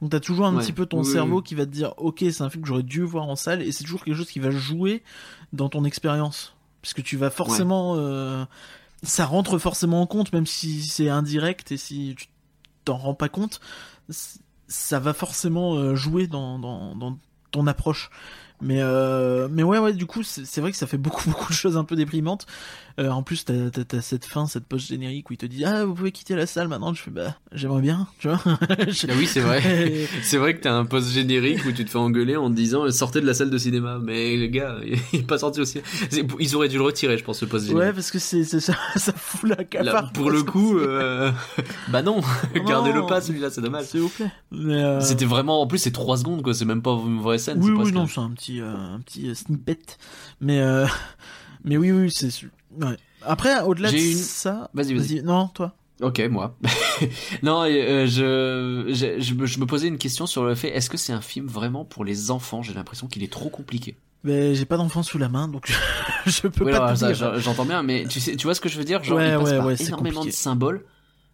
[0.01, 0.63] Donc t'as toujours un Ouais.
[0.63, 1.43] petit peu ton Oui, cerveau oui.
[1.43, 3.73] qui va te dire, ok, c'est un film que j'aurais dû voir en salle, et
[3.73, 5.03] c'est toujours quelque chose qui va jouer
[5.53, 8.45] dans ton expérience, puisque tu vas forcément, euh,
[9.03, 12.29] ça rentre forcément en compte, même si c'est indirect et si tu
[12.85, 13.61] t'en rends pas compte,
[14.69, 17.19] ça va forcément euh, jouer dans, dans, dans
[17.51, 18.11] ton approche.
[18.63, 21.49] Mais euh, mais ouais ouais du coup c'est c'est vrai que ça fait beaucoup beaucoup
[21.53, 22.47] de choses un peu déprimantes.
[22.99, 25.67] Euh, en plus t'as t'as t'as cette fin cette post générique où il te dit
[25.67, 26.95] ah vous pouvez quitter la salle maintenant.
[26.95, 28.41] Je fais bah j'aimerais bien tu vois.
[28.89, 29.63] Je- Ah oui, c'est vrai.
[30.23, 32.91] C'est vrai que t'as un post générique où tu te fais engueuler en te disant
[32.91, 33.99] sortez de la salle de cinéma.
[34.03, 34.77] Mais les gars,
[35.13, 35.81] il est pas sorti aussi.
[36.41, 37.87] Ils auraient dû le retirer, je pense, ce post générique.
[37.89, 40.13] ouais parce que c'est c'est- ça ça fout la cafard.
[40.13, 41.31] pour le coup, euh...
[41.89, 42.23] bah non,
[42.55, 42.65] Non.
[42.65, 43.85] gardez-le pas celui-là, c'est dommage.
[43.87, 44.33] S'il vous plaît.
[44.53, 47.37] Mais, euh, C'était vraiment, en plus c'est 3 secondes quoi, c'est même pas une vraie
[47.39, 47.59] scène.
[47.61, 49.79] Oui c'est oui non c'est un petit euh, un petit euh, snippet.
[50.41, 50.87] Mais euh,
[51.65, 52.31] mais oui oui c'est
[52.81, 52.97] ouais.
[53.23, 54.71] Après au-delà de une- ça.
[54.75, 55.23] Vas-y, vas-y.
[55.23, 55.75] Non toi.
[56.03, 56.57] Ok, moi.
[57.43, 60.91] non, euh, je, je, je, me, je me posais une question sur le fait, est-ce
[60.91, 62.61] que c'est un film vraiment pour les enfants?
[62.63, 63.97] J'ai l'impression qu'il est trop compliqué.
[64.23, 65.73] Mais j'ai pas d'enfant sous la main donc
[66.27, 66.95] je, peux Oui, pas
[67.39, 69.03] j'entends bien, mais tu sais, tu vois ce que je veux dire?
[69.05, 70.37] Genre, Ouais, il passe ouais, par ouais, énormément compliqué.
[70.37, 70.85] de symboles.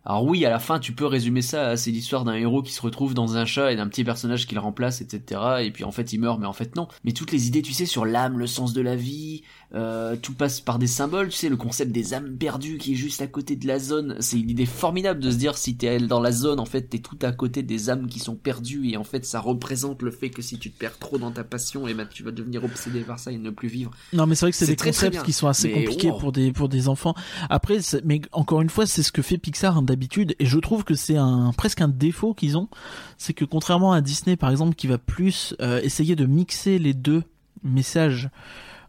[0.05, 2.73] Alors oui, à la fin, tu peux résumer ça à c'est l'histoire d'un héros qui
[2.73, 5.41] se retrouve dans un chat et d'un petit personnage qui le remplace, etc.
[5.63, 6.89] Et puis en fait, il meurt, mais en fait non.
[7.05, 9.43] Mais toutes les idées, tu sais, sur l'âme, le sens de la vie,
[9.75, 11.29] euh, tout passe par des symboles.
[11.29, 14.17] Tu sais, le concept des âmes perdues qui est juste à côté de la zone,
[14.21, 16.99] c'est une idée formidable de se dire si t'es dans la zone, en fait, t'es
[16.99, 20.31] tout à côté des âmes qui sont perdues et en fait, ça représente le fait
[20.31, 23.01] que si tu te perds trop dans ta passion, et ben tu vas devenir obsédé
[23.01, 23.91] par ça et ne plus vivre.
[24.13, 25.23] Non, mais c'est vrai que c'est des très, très concepts bien.
[25.23, 26.19] qui sont assez Mais compliqués wow.
[26.19, 27.15] pour des pour des enfants.
[27.49, 30.85] Après, mais encore une fois, c'est ce que fait Pixar hein, d'habitude, et je trouve
[30.85, 32.69] que c'est un presque un défaut qu'ils ont,
[33.17, 36.95] c'est que contrairement à Disney par exemple, qui va plus euh, essayer de mixer les
[36.95, 37.23] deux
[37.63, 38.31] messages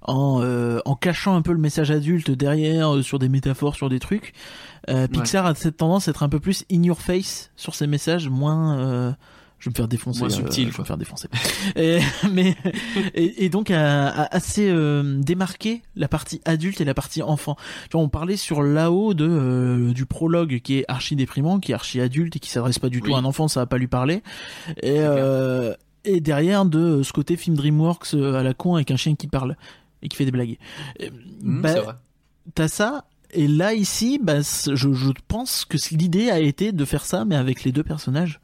[0.04, 3.90] en euh, en cachant un peu le message adulte derrière euh, sur des métaphores, sur
[3.90, 4.34] des trucs,
[4.90, 7.88] euh, Pixar a cette tendance à être un peu plus in your face sur ces
[7.88, 9.12] messages, moins euh,
[9.64, 10.20] je vais me faire défoncer.
[10.20, 11.30] Moins euh, subtil, je vais me faire défoncer.
[11.78, 12.00] et,
[12.30, 12.54] mais
[13.14, 17.56] et, et donc à, à assez euh, démarquer la partie adulte et la partie enfant.
[17.84, 21.72] Tu vois, on parlait sur là-haut de euh, du prologue qui est archi déprimant, qui
[21.72, 23.78] est archi adulte et qui s'adresse pas du tout à un enfant, ça va pas
[23.78, 24.22] lui parler.
[24.82, 25.74] Et euh,
[26.04, 29.28] et derrière de ce côté film DreamWorks euh, à la con avec un chien qui
[29.28, 29.56] parle
[30.04, 30.58] et qui fait des blagues.
[31.00, 31.10] Et,
[31.42, 31.94] Mmh, bah, c'est vrai.
[32.54, 33.06] T'as ça.
[33.32, 37.36] Et là ici, bah, je, je pense que l'idée a été de faire ça, mais
[37.36, 38.40] avec les deux personnages.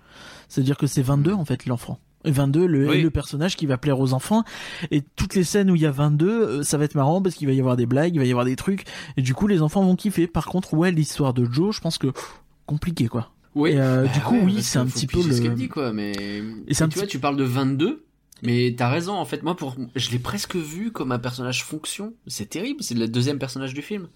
[0.47, 1.99] C'est-à-dire que c'est 22 en fait l'enfant.
[2.26, 3.01] Et 22 le, Oui.
[3.01, 4.43] le personnage qui va plaire aux enfants.
[4.91, 7.36] Et toutes les scènes où il y a 22, euh, ça va être marrant parce
[7.36, 8.84] qu'il va y avoir des blagues, il va y avoir des trucs.
[9.16, 10.26] Et du coup les enfants vont kiffer.
[10.28, 13.32] Par contre, ouais, l'histoire de Joe, je pense que pff, compliqué quoi.
[13.55, 13.72] Oui.
[13.72, 15.55] Et, euh, Bah du coup, ouais, oui, c'est un petit peu piger ce le- qu'elle
[15.55, 16.12] dit, quoi, mais.
[16.12, 16.41] Et
[16.82, 18.03] un tu vois, petit- tu parles de 22,
[18.41, 22.13] mais t'as raison, en fait, moi, pour, je l'ai presque vu comme un personnage fonction.
[22.27, 24.07] C'est terrible, c'est le deuxième personnage du film.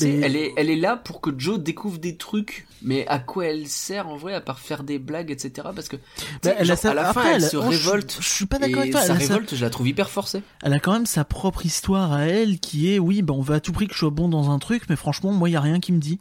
[0.00, 3.46] Mais- Elle est, elle est là pour que Joe découvre des trucs, mais à quoi
[3.46, 5.68] elle sert en vrai, à part faire des blagues, etc.
[5.74, 5.96] Parce que,
[6.44, 8.16] Bah, elle a sa- à la après, fin, elle, elle- se oh, révolte.
[8.20, 9.02] Je, suis pas d'accord avec toi.
[9.02, 10.42] sa révolte, je la trouve hyper forcée.
[10.62, 13.56] elle a quand même sa propre histoire à elle qui est oui bah on veut
[13.56, 15.56] à tout prix que je sois bon dans un truc mais franchement moi il y
[15.56, 16.20] a rien qui me dit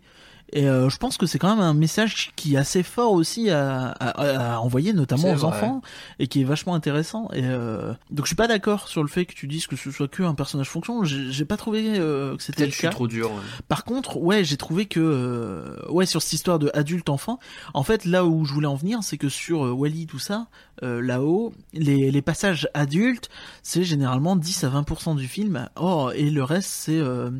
[0.53, 3.49] Et euh, je pense que c'est quand même un message qui est assez fort aussi
[3.49, 5.47] à, à, à envoyer, notamment aux vrai.
[5.47, 5.81] enfants,
[6.19, 7.29] et qui est vachement intéressant.
[7.33, 9.91] Et euh, donc je suis pas d'accord sur le fait que tu dises que ce
[9.91, 11.03] soit que un personnage fonction.
[11.03, 12.89] J'ai pas trouvé euh, que c'était le cas.
[12.89, 13.31] trop dur.
[13.31, 13.41] ouais.
[13.67, 17.39] Par contre, ouais, j'ai trouvé que euh, ouais sur cette histoire de adulte enfant,
[17.73, 20.47] en fait là où je voulais en venir, c'est que sur euh, Wally tout ça,
[20.83, 23.29] euh, là-haut, les, les passages adultes,
[23.63, 25.67] c'est généralement 10 à 20% du film.
[25.75, 27.31] Oh, et le reste c'est euh,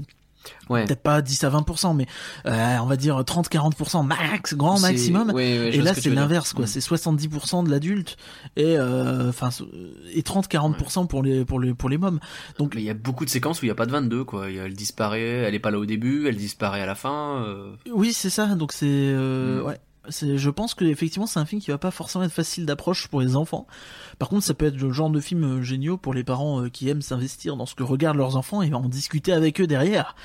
[0.69, 0.85] Ouais.
[0.85, 2.07] peut-être pas 10 à 20%, mais
[2.47, 5.29] euh, on va dire 30-40% max, grand maximum.
[5.29, 6.65] ouais, ouais, je et là, c'est l'inverse, quoi.
[6.65, 6.67] Mm.
[6.67, 8.17] C'est 70% de l'adulte
[8.55, 9.49] et euh, enfin
[10.13, 12.19] et 30-40% pour les pour les pour les mômes.
[12.59, 14.23] Donc Mais il y a beaucoup de séquences où il y a pas de 22
[14.23, 14.49] quoi.
[14.49, 16.95] Il y a- Elle disparaît, elle est pas là au début, elle disparaît à la
[16.95, 17.43] fin.
[17.45, 18.47] euh, Oui, c'est ça.
[18.55, 19.65] Donc c'est euh, Mm.
[19.67, 19.79] ouais.
[20.09, 23.07] C'est, je pense que effectivement c'est un film qui va pas forcément être facile d'approche
[23.07, 23.67] pour les enfants.
[24.19, 26.69] Par contre, ça peut être le genre de film euh, géniaux pour les parents euh,
[26.69, 30.15] qui aiment s'investir dans ce que regardent leurs enfants et en discuter avec eux derrière.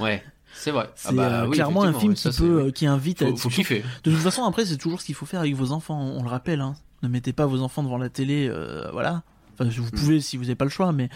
[0.00, 0.22] Ouais,
[0.54, 0.90] c'est vrai.
[0.94, 3.26] C'est Ah bah euh, oui, clairement un film ça, qui c'est- peut, qui invite à
[3.26, 3.84] Faut, la faut kiffer.
[4.04, 6.00] De toute façon, après, c'est toujours ce qu'il faut faire avec vos enfants.
[6.00, 6.74] On le rappelle, hein.
[7.02, 9.22] Ne mettez pas vos enfants devant la télé, euh, voilà.
[9.54, 9.90] Enfin, vous Mm.
[9.90, 11.08] pouvez si vous n'avez pas le choix, mais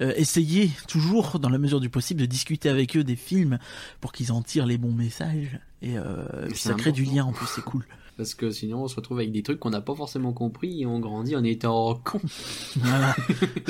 [0.00, 3.58] euh, essayez toujours, dans la mesure du possible, de discuter avec eux des films
[4.00, 5.58] pour qu'ils en tirent les bons messages.
[5.82, 7.84] Et euh, puis ça crée du lien en plus, c'est cool.
[8.16, 10.86] Parce que sinon on se retrouve avec des trucs qu'on n'a pas forcément compris et
[10.86, 12.20] on grandit en étant con.
[12.76, 13.14] Voilà.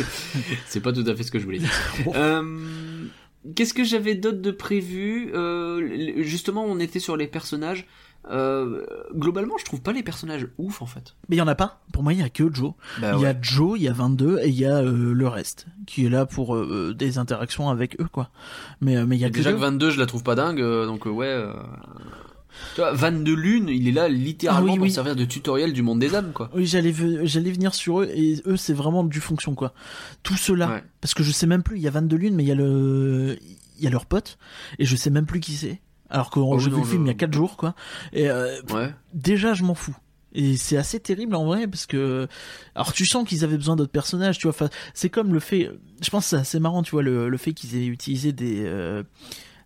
[0.67, 1.71] C'est pas tout à fait ce que je voulais dire.
[2.15, 3.07] Euh,
[3.55, 7.87] Qu'est-ce que j'avais d'autre de prévu Euh, Justement, on était sur les personnages.
[8.31, 11.15] Euh, globalement, je trouve pas les personnages ouf en fait.
[11.29, 11.83] Mais il y en a pas.
[11.93, 12.73] Pour moi, il y a que Joe.
[12.99, 13.39] Bah il y a ouais.
[13.43, 16.25] Joe, il y a 22 et il y a euh, le reste qui est là
[16.25, 18.31] pour euh, des interactions avec eux, quoi.
[18.81, 19.59] Mais euh, mais il y a que déjà Joe.
[19.61, 21.39] que 22, je la trouve pas dingue, euh, donc euh, ouais.
[22.75, 24.91] Tu vois, Van de Lune, il est là littéralement Ah oui, pour oui.
[24.93, 26.51] servir de tutoriel du monde des âmes, quoi.
[26.55, 26.95] Oui, j'allais
[27.27, 29.75] j'allais venir sur eux et eux c'est vraiment du fonction quoi.
[30.23, 30.85] Tout cela Ouais.
[31.01, 32.57] parce que je sais même plus, il y a 22 lunes mais il y a
[32.57, 33.39] le
[33.79, 34.39] il y a leur pote
[34.79, 35.81] et je sais même plus qui c'est.
[36.11, 37.75] Alors que Oh j'ai vu le film il y a le- 4 jours quoi.
[38.13, 38.95] Et euh, Ouais.
[39.15, 39.97] déjà je m'en fous.
[40.37, 42.27] Et c'est assez terrible en vrai parce que
[42.75, 44.55] alors tu sens qu'ils avaient besoin d'autres personnages, tu vois.
[44.55, 45.71] Enfin, c'est comme le fait,
[46.03, 48.65] je pense que c'est assez marrant, tu vois, le, le fait qu'ils aient utilisé des
[48.65, 49.05] euh,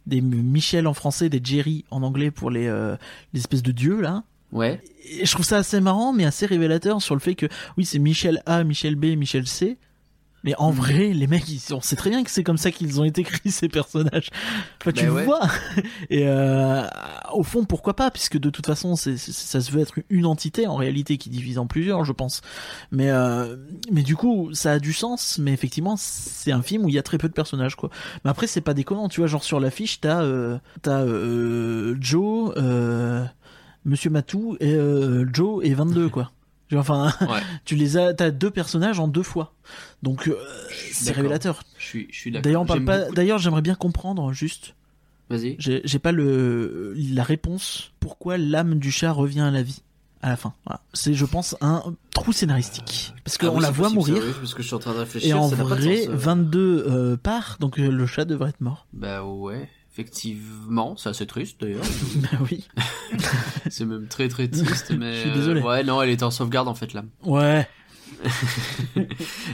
[0.08, 2.96] des Michel en français, des Jerry en anglais pour les euh,
[3.32, 4.24] les espèces de dieux là.
[4.50, 4.80] Ouais.
[5.10, 7.46] Et je trouve ça assez marrant, mais assez révélateur sur le fait que
[7.76, 9.76] oui, c'est Michel A, Michel B, Michel C.
[10.44, 13.00] Mais en vrai, les mecs, ils, on sait très bien que c'est comme ça qu'ils
[13.00, 14.28] ont été écrits ces personnages.
[14.80, 15.24] Enfin, tu ouais.
[15.24, 15.40] vois.
[16.10, 16.86] Et euh,
[17.32, 18.10] au fond, pourquoi pas?
[18.10, 21.28] Puisque de toute façon, c'est, c'est- ça se veut être une entité en réalité qui
[21.28, 22.40] divise en plusieurs, je pense.
[22.92, 23.56] Mais euh,
[23.90, 25.38] mais du coup, ça a du sens.
[25.38, 27.90] Mais effectivement, c'est un film où il y a très peu de personnages, quoi.
[28.24, 29.26] Mais après, c'est pas déconnant, tu vois.
[29.26, 31.04] Genre sur l'affiche, t'as euh, t'as
[32.00, 32.54] Joe.
[33.84, 34.76] Monsieur Matou et
[35.32, 36.30] Joe et 22 quoi.
[36.76, 37.40] Enfin, Ouais.
[37.64, 39.54] tu les as, t'as deux personnages en deux fois,
[40.02, 40.36] donc euh,
[40.92, 41.62] c'est révélateur.
[41.78, 42.66] Je suis, je suis d'accord.
[43.14, 44.74] D'ailleurs, j'aimerais bien comprendre juste.
[45.30, 45.56] Vas-y.
[45.58, 47.92] J'ai pas le la réponse.
[48.00, 49.82] Pourquoi l'âme du chat revient à la vie
[50.22, 50.54] à la fin?
[50.64, 50.80] Voilà.
[50.94, 51.82] C'est, je pense, un
[52.14, 54.36] trou scénaristique parce qu'on Ah oui, la voit possible, mourir.
[54.40, 55.36] parce que je suis en train de réfléchir.
[55.36, 56.16] Et en vrai, sens, euh.
[56.16, 56.58] 22
[56.88, 58.86] euh, part, donc euh, le chat devrait être mort.
[58.94, 61.82] Bah ouais, effectivement, c'est assez triste d'ailleurs.
[62.16, 62.66] bah oui.
[63.68, 65.60] c'est même très très triste, mais Je suis désolé.
[65.60, 67.02] euh, ouais, non, elle était en sauvegarde en fait là.
[67.24, 67.66] Ouais.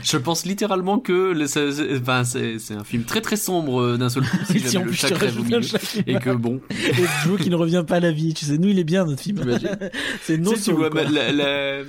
[0.03, 3.81] Je pense littéralement que le- c'est c'est- enfin, c'est c'est un film très très sombre
[3.81, 5.59] euh, d'un seul coup si Si le te crève au milieu.
[6.07, 8.33] Et que bon, Et Joe qui ne revient pas à la vie.
[8.33, 9.43] Tu sais, nous, il est bien, notre film.
[10.23, 11.81] C'est tu non sais, tu vois la, la,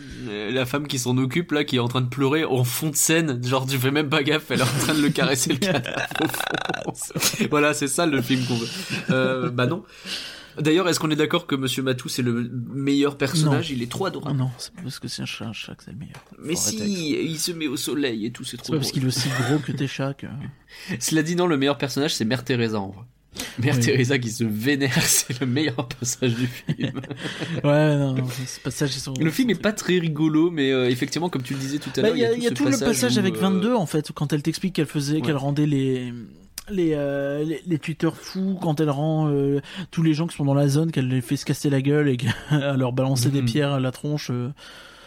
[0.50, 2.96] la femme qui s'en occupe là, qui est en train de pleurer en fond de
[2.96, 5.58] scène, genre tu fais même pas gaffe, elle est en train de le caresser le
[5.58, 5.96] cadavre
[6.86, 7.46] au fond.
[7.50, 8.68] voilà, c'est ça le film qu'on veut.
[9.10, 9.82] Euh, bah non.
[10.58, 13.70] D'ailleurs, est-ce qu'on est d'accord que Monsieur Matou c'est le meilleur personnage?
[13.70, 14.36] Il est trop adorable.
[14.38, 16.16] non, c'est parce que c'est un chat, un chat que c'est le meilleur.
[16.42, 17.24] Mais Faut si, arrêter.
[17.24, 19.58] il se met au soleil et tout, c'est trop pas parce qu'il est aussi gros
[19.58, 20.26] que tes chats que...
[21.00, 23.04] Cela dit, non, le meilleur personnage, c'est Mère Teresa, en vrai.
[23.58, 23.82] Mère Oui.
[23.82, 27.00] Teresa qui se vénère, c'est le meilleur passage du film.
[27.64, 29.12] Ouais, non, non, c'est pas ça, j'ai son...
[29.12, 32.00] le film est pas très rigolo, mais euh, effectivement, comme tu le disais tout à
[32.02, 33.74] Bah, l'heure, il y a, il y a tout, le passage où, avec euh, 22,
[33.74, 35.20] en fait, quand elle t'explique qu'elle faisait, Ouais.
[35.20, 36.14] qu'elle rendait les...
[36.70, 39.60] Les, euh, les, les tuteurs fous quand elle rend euh,
[39.92, 42.08] tous les gens qui sont dans la zone qu'elle les fait se casser la gueule
[42.08, 42.34] et qu'elle
[42.76, 43.46] leur balancer des Mhm.
[43.46, 44.48] pierres à la tronche euh,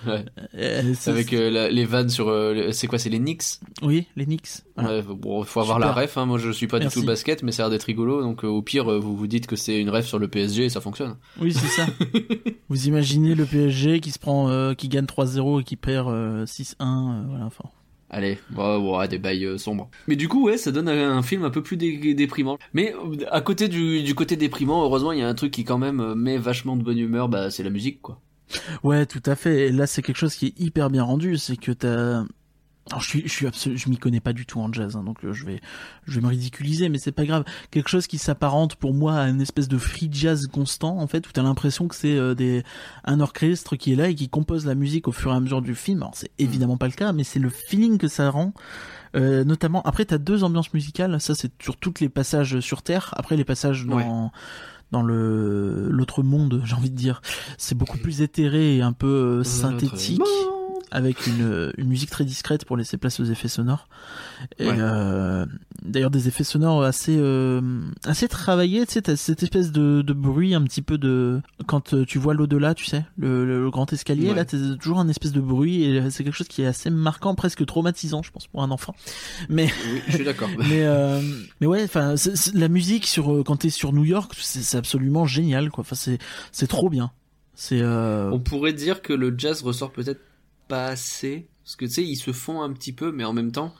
[0.07, 0.23] ouais,
[0.55, 3.59] euh, avec euh, la- les vannes sur, euh, c'est quoi, c'est les Knicks?
[3.81, 4.47] Oui les Knicks
[4.77, 4.99] voilà.
[4.99, 5.93] Ouais, bon, faut avoir Super.
[5.95, 6.25] la ref, hein.
[6.25, 6.99] moi je suis pas Merci.
[6.99, 9.45] du tout basket, mais ça a l'air d'être rigolo, donc au pire, vous vous dites
[9.45, 11.17] que c'est une ref sur le PSG et ça fonctionne.
[11.41, 11.87] oui c'est ça
[12.69, 16.45] vous imaginez le PSG qui se prend euh, qui gagne 3-0 et qui perd euh,
[16.45, 17.65] 6-1 euh, voilà enfin
[18.09, 19.89] Allez, ouais, des bails euh, sombres.
[20.07, 22.57] Mais du coup, ouais, ça donne un, film un peu plus dé- déprimant.
[22.73, 25.63] Mais euh, à côté du, du côté déprimant, heureusement, il y a un truc qui
[25.63, 28.19] quand même euh, met vachement de bonne humeur, bah c'est la musique, quoi.
[28.83, 29.67] Ouais, tout à fait.
[29.67, 31.37] Et là, c'est quelque chose qui est hyper bien rendu.
[31.37, 32.23] C'est que t'as,
[32.89, 35.03] alors je suis, je suis absolu- je m'y connais pas du tout en jazz, hein,
[35.03, 35.61] donc euh, je vais,
[36.07, 37.43] je vais me ridiculiser, mais c'est pas grave.
[37.71, 41.27] Quelque chose qui s'apparente pour moi à une espèce de free jazz constant, en fait,
[41.27, 42.63] où t'as l'impression que c'est euh, des,
[43.05, 45.61] un orchestre qui est là et qui compose la musique au fur et à mesure
[45.61, 46.01] du film.
[46.01, 48.53] Alors c'est évidemment pas le cas, mais c'est le feeling que ça rend.
[49.15, 53.13] Euh, notamment, après t'as deux ambiances musicales, ça c'est sur toutes les passages sur Terre.
[53.17, 54.05] Après les passages dans Ouais.
[54.91, 57.21] dans le l'autre monde, j'ai envie de dire,
[57.57, 60.21] c'est beaucoup plus éthéré et un peu euh, synthétique
[60.91, 63.87] avec une, une musique très discrète pour laisser place aux effets sonores.
[64.57, 64.75] Et Ouais.
[64.79, 65.45] euh,
[65.83, 67.61] d'ailleurs des effets sonores assez euh,
[68.05, 68.85] assez travaillés.
[68.85, 72.17] Tu sais, t'as cette espèce de, de bruit un petit peu de quand euh, tu
[72.19, 74.29] vois l'au-delà, tu sais, le, le- le grand escalier.
[74.29, 74.35] Ouais.
[74.35, 77.35] Là, t'as toujours un espèce de bruit et c'est quelque chose qui est assez marquant,
[77.35, 78.95] presque traumatisant, je pense, pour un enfant.
[79.49, 80.49] Mais Oui, je suis d'accord.
[80.57, 81.21] mais euh,
[81.61, 82.15] mais ouais, enfin,
[82.53, 85.81] la musique sur quand t'es sur New York, c'est absolument génial, quoi.
[85.81, 86.17] Enfin, c'est
[86.51, 87.11] c'est trop bien.
[87.73, 90.21] Euh, On pourrait dire que le jazz ressort peut-être
[90.69, 91.49] pas assez.
[91.65, 93.75] Parce que tu sais, ils se font un petit peu, mais en même temps,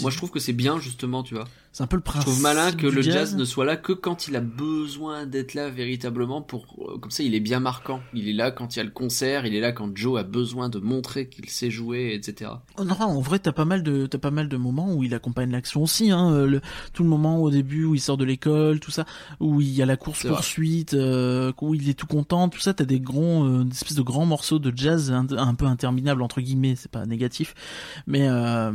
[0.00, 1.44] moi je trouve que c'est bien justement, tu vois.
[1.70, 2.26] c'est un peu le Je principe.
[2.28, 3.36] trouve malin que le jazz.
[3.36, 7.22] ne soit là que quand il a besoin d'être là véritablement pour euh, comme ça
[7.22, 8.00] il est bien marquant.
[8.14, 10.22] Il est là quand il y a le concert, il est là quand Joe a
[10.22, 12.52] besoin de montrer qu'il sait jouer, etc.
[12.78, 15.12] Oh Non, en vrai, t'as pas mal de t'as pas mal de moments où il
[15.14, 16.10] accompagne l'action aussi.
[16.10, 16.60] Hein, euh, le-
[16.94, 19.04] tout le moment au début où il sort de l'école, tout ça,
[19.40, 22.72] où il y a la course poursuite, euh, où il est tout content, tout ça.
[22.72, 26.22] T'as des grands, euh, des espèces de grands morceaux de jazz un, un peu interminables
[26.22, 26.76] entre guillemets.
[26.76, 27.54] C'est pas négatif,
[28.06, 28.72] mais euh,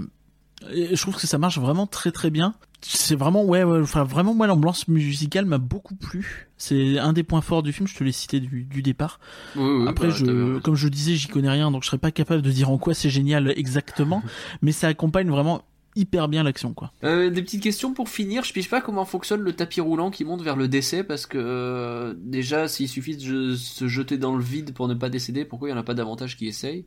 [0.73, 2.53] et je trouve que ça marche vraiment très très bien.
[2.81, 6.49] C'est vraiment ouais, ouais enfin vraiment moi l'ambiance musicale m'a beaucoup plu.
[6.57, 7.87] C'est un des points forts du film.
[7.87, 9.19] Je te l'ai cité du, du départ.
[9.55, 12.11] Oui, oui, Après, bah, je, comme je disais, j'y connais rien, donc je serais pas
[12.11, 14.23] capable de dire en quoi c'est génial exactement,
[14.61, 15.63] mais ça accompagne vraiment
[15.95, 16.91] hyper bien l'action, quoi.
[17.03, 18.43] Euh, des petites questions pour finir.
[18.43, 21.37] Je piche pas comment fonctionne le tapis roulant qui monte vers le décès parce que
[21.37, 25.69] euh, déjà s'il suffit de se jeter dans le vide pour ne pas décéder, pourquoi
[25.69, 26.85] il y en a pas davantage qui essayent?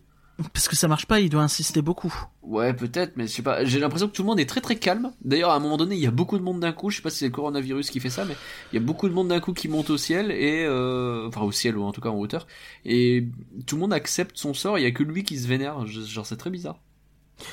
[0.53, 2.13] Parce que ça marche pas, il doit insister beaucoup.
[2.43, 3.65] Ouais, peut-être, mais je sais pas.
[3.65, 5.13] J'ai l'impression que tout le monde est très très calme.
[5.25, 6.91] D'ailleurs, à un moment donné, il y a beaucoup de monde d'un coup.
[6.91, 8.37] Je sais pas si c'est le coronavirus qui fait ça, mais
[8.73, 11.43] il y a beaucoup de monde d'un coup qui monte au ciel et euh, enfin
[11.43, 12.47] au ciel ou en tout cas en hauteur.
[12.85, 13.29] Et
[13.67, 14.79] tout le monde accepte son sort.
[14.79, 15.87] Il y a que lui qui se vénère.
[15.87, 16.81] Genre c'est très bizarre.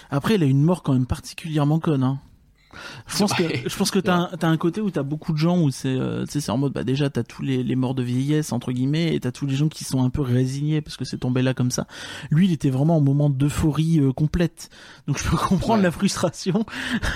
[0.10, 2.20] Après, il a une mort quand même particulièrement conne, hein.
[3.08, 5.38] Je pense que, je pense que t'as un, t'as un côté où t'as beaucoup de
[5.38, 8.04] gens où c'est, euh, tu en mode, bah déjà t'as tous les, les morts de
[8.04, 11.06] vieillesse entre guillemets et t'as tous les gens qui sont un peu résignés parce que
[11.06, 11.88] c'est tombé là comme ça.
[12.30, 14.70] Lui, il était vraiment en moment d'euphorie euh, complète.
[15.08, 15.84] Donc je peux comprendre Ouais.
[15.84, 16.66] la frustration.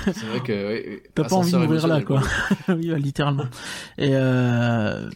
[0.05, 2.21] C'est vrai que ouais, T'as pas envie de mourir là, quoi.
[2.69, 3.45] oui, bah, littéralement.
[3.97, 5.09] Et euh...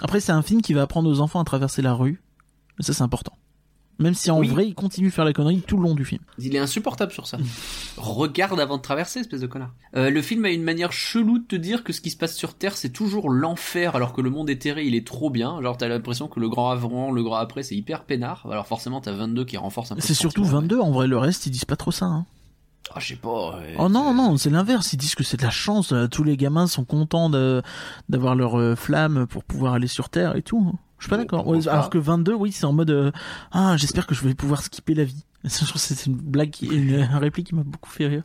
[0.00, 2.22] après, c'est un film qui va apprendre aux enfants à traverser la rue.
[2.80, 3.36] Et ça, c'est important.
[4.00, 4.48] Même si en Oui.
[4.48, 6.20] vrai, il continue de faire la connerie tout le long du film.
[6.38, 7.38] Il est insupportable sur ça.
[7.96, 9.70] Regarde avant de traverser, espèce de connard.
[9.96, 12.34] Euh, le film a une manière chelou de te dire que ce qui se passe
[12.36, 15.60] sur Terre, c'est toujours l'enfer, alors que le monde éthéré, il est trop bien.
[15.62, 18.46] Genre, t'as l'impression que le grand avant, le grand après, c'est hyper peinard.
[18.50, 20.00] Alors forcément, t'as 22 qui renforce un peu.
[20.00, 22.06] C'est surtout sentiment, 22, en vrai, le reste, ils disent pas trop ça.
[22.06, 22.26] Hein.
[22.94, 23.58] Ah, je sais pas.
[23.78, 24.92] Oh non, non, c'est l'inverse.
[24.92, 25.92] Ils disent que c'est de la chance.
[25.92, 27.30] euh, Tous les gamins sont contents
[28.08, 30.72] d'avoir leur euh, flamme pour pouvoir aller sur Terre et tout.
[30.98, 31.46] Je suis pas d'accord.
[31.46, 33.10] Ouais, alors que 22, oui, c'est en mode euh,
[33.52, 35.24] Ah, j'espère que je vais pouvoir skipper la vie.
[35.44, 38.22] Je trouve que c'est une blague, qui, une, une réplique qui m'a beaucoup fait rire.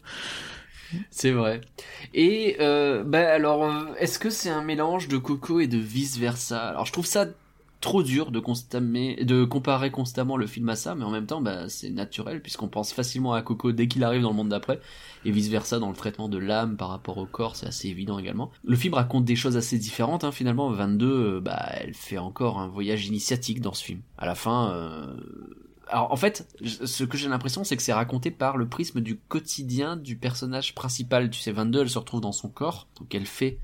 [1.11, 1.61] C'est vrai.
[2.13, 6.17] Et euh, bah alors, euh, est-ce que c'est un mélange de Coco et de vice
[6.17, 7.27] versa Alors, je trouve ça
[7.81, 8.39] trop dur de
[9.45, 12.93] comparer constamment le film à ça, mais en même temps, bah, c'est naturel puisqu'on pense
[12.93, 14.79] facilement à Coco dès qu'il arrive dans le monde d'après,
[15.25, 18.19] et vice versa dans le traitement de l'âme par rapport au corps, c'est assez évident
[18.19, 18.51] également.
[18.63, 20.69] Le film raconte des choses assez différentes, hein, finalement.
[20.69, 24.01] 22, euh, bah, elle fait encore un voyage initiatique dans ce film.
[24.17, 24.71] À la fin.
[24.71, 25.15] Euh...
[25.87, 29.17] Alors en fait, ce que j'ai l'impression, c'est que c'est raconté par le prisme du
[29.17, 31.29] quotidien du personnage principal.
[31.31, 33.57] Tu sais, 22, elle se retrouve dans son corps, donc elle fait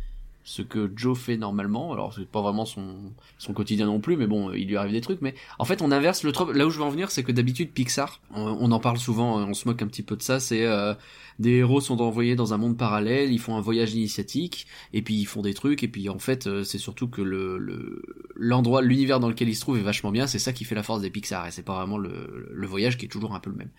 [0.45, 1.91] ce que Joe fait normalement.
[1.91, 5.01] Alors c'est pas vraiment son son quotidien non plus, mais bon, il lui arrive des
[5.01, 5.21] trucs.
[5.21, 6.53] Mais en fait, on inverse le trope.
[6.53, 9.53] Là où je veux en venir, c'est que d'habitude Pixar, on, en parle souvent, on
[9.53, 10.39] se moque un petit peu de ça.
[10.39, 10.93] C'est euh,
[11.39, 15.15] des héros sont envoyés dans un monde parallèle, ils font un voyage initiatique, et puis
[15.15, 18.03] ils font des trucs, et puis en fait, euh, c'est surtout que le le-
[18.35, 20.27] l'endroit, l'univers dans lequel ils se trouvent est vachement bien.
[20.27, 22.97] C'est ça qui fait la force des Pixar, et c'est pas vraiment le le voyage
[22.97, 23.71] qui est toujours un peu le même.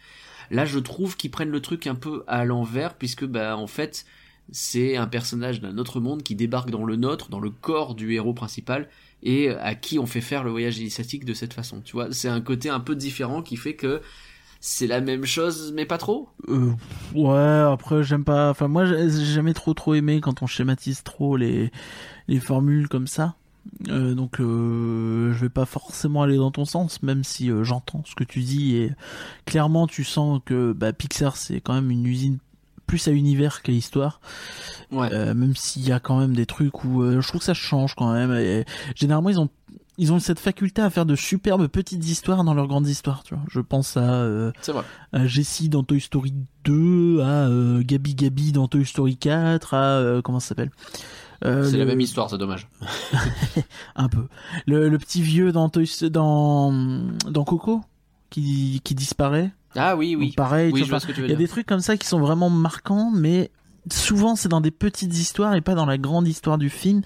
[0.50, 4.04] Là, je trouve qu'ils prennent le truc un peu à l'envers, puisque bah en fait
[4.50, 8.12] c'est un personnage d'un autre monde qui débarque dans le nôtre, dans le corps du
[8.12, 8.88] héros principal,
[9.22, 11.80] et à qui on fait faire le voyage initiatique de cette façon.
[11.84, 14.00] Tu vois, c'est un côté un peu différent qui fait que
[14.60, 16.28] c'est la même chose, mais pas trop.
[16.48, 16.72] Euh,
[17.14, 18.50] ouais, après j'aime pas.
[18.50, 21.70] Enfin moi j'ai jamais trop trop aimé quand on schématise trop les
[22.28, 23.36] les formules comme ça.
[23.88, 28.02] Euh, donc euh, je vais pas forcément aller dans ton sens, même si euh, j'entends
[28.06, 28.92] ce que tu dis et
[29.44, 32.38] clairement tu sens que bah, Pixar c'est quand même une usine
[32.86, 34.20] plus à univers qu'à histoire.
[34.90, 35.08] Ouais.
[35.12, 37.54] Euh, même s'il y a quand même des trucs où euh, je trouve que ça
[37.54, 38.32] change quand même.
[38.32, 38.64] Et,
[38.94, 39.50] généralement ils ont
[39.98, 43.34] ils ont cette faculté à faire de superbes petites histoires dans leurs grandes histoires, tu
[43.34, 43.44] vois.
[43.48, 44.84] Je pense à, euh, C'est vrai.
[45.12, 46.34] à Jessie dans Toy Story
[46.64, 50.70] 2, à euh, Gabi Gabi dans Toy Story 4, à euh, comment ça s'appelle?
[51.42, 52.68] C'est la même histoire, c'est dommage.
[53.96, 54.26] un peu.
[54.66, 56.72] Le, le petit vieux dans Toy dans
[57.30, 57.82] dans Coco
[58.30, 59.52] qui qui disparaît.
[59.76, 60.26] Ah oui, oui.
[60.26, 61.48] Donc pareil, oui, tu je vois, vois ce que tu veux il y a des
[61.48, 63.50] trucs comme ça qui sont vraiment marquants, mais
[63.92, 67.02] souvent c'est dans des petites histoires et pas dans la grande histoire du film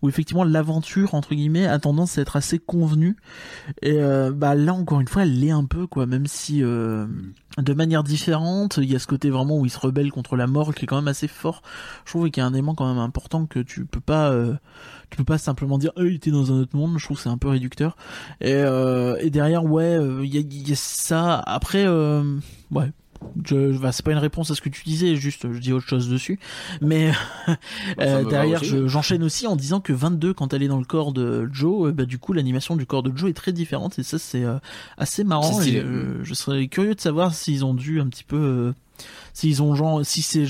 [0.00, 3.16] où effectivement l'aventure entre guillemets a tendance à être assez convenue.
[3.82, 7.06] Et euh, bah là encore une fois elle l'est un peu quoi même si euh,
[7.58, 10.46] de manière différente il y a ce côté vraiment où il se rebelle contre la
[10.46, 11.62] mort qui est quand même assez fort.
[12.04, 14.54] Je trouve qu'il y a un élément quand même important que tu peux pas euh,
[15.12, 17.22] tu peux pas simplement dire euh, il était dans un autre monde je trouve que
[17.22, 17.96] c'est un peu réducteur.
[18.40, 21.38] Et, euh, et derrière ouais euh, il y, a, il y a ça.
[21.46, 22.24] Après euh,
[22.70, 22.90] ouais.
[23.44, 25.86] Je, bah, c'est pas une réponse à ce que tu disais, juste je dis autre
[25.86, 26.40] chose dessus.
[26.80, 27.12] Mais
[27.46, 27.56] ça
[28.00, 31.12] euh, derrière, je- j'enchaîne aussi en disant que 22, quand elle est dans le corps
[31.12, 33.96] de Joe, euh, bah, du coup l'animation du corps de Joe est très différente.
[34.00, 34.58] Et ça c'est euh,
[34.98, 35.52] assez marrant.
[35.60, 38.72] C'est et, euh, je serais curieux de savoir s'ils ont dû un petit peu, euh,
[39.34, 40.46] s'ils ont genre, si c'est,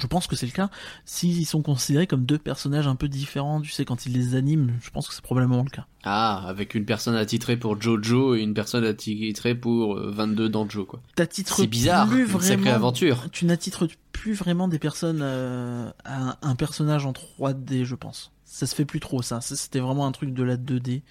[0.00, 0.70] je, pense que c'est le cas,
[1.04, 3.60] s'ils sont considérés comme deux personnages un peu différents.
[3.60, 5.86] Tu sais, quand ils les animent, je pense que c'est probablement le cas.
[6.04, 10.68] Ah, avec une personne attitrée pour Jojo et une personne attitrée pour euh, 22 dans
[10.68, 11.00] Joe, quoi.
[11.16, 13.26] C'est bizarre, plus une sacrée vraiment aventure.
[13.32, 18.32] tu n'attitres plus vraiment des personnes euh, à un, personnage en 3D, je pense.
[18.44, 19.22] Ça se fait plus trop.
[19.22, 21.02] Ça, c'était vraiment un truc de la 2D.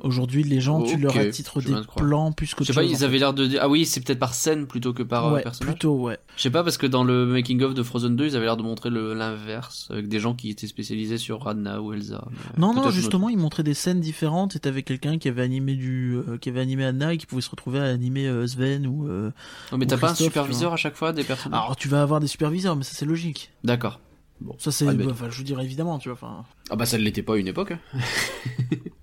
[0.00, 2.82] Aujourd'hui, les gens, tu leur Ok, attitres je des plans plus Je qu'autre sais pas,
[2.82, 3.04] chose, en ils fait.
[3.04, 3.60] avaient l'air de dire.
[3.62, 5.74] Ah oui, c'est peut-être par scène plutôt que par euh, ouais, personnage.
[5.74, 6.18] plutôt, ouais.
[6.36, 8.56] Je sais pas parce que dans le making of de Frozen 2, ils avaient l'air
[8.56, 12.24] de montrer l'inverse avec des gens qui étaient spécialisés sur Radna ou Elsa.
[12.56, 14.54] Non, non, justement, ils montraient des scènes différentes.
[14.56, 17.42] Et t'avais quelqu'un qui avait animé du, euh, qui avait animé Anna et qui pouvait
[17.42, 19.08] se retrouver à animer euh, Sven ou.
[19.08, 19.30] euh.
[19.72, 21.60] Non, mais t'as pas un superviseur à chaque fois des personnages?
[21.60, 23.50] Alors, tu vas avoir des superviseurs, mais ça c'est logique.
[23.64, 23.98] D'accord.
[24.40, 24.54] Bon.
[24.58, 26.14] Ça c'est, Ah, bah, enfin, je veux dire évidemment, tu vois.
[26.14, 27.72] Enfin, Ah bah ça ne l'était pas à une époque.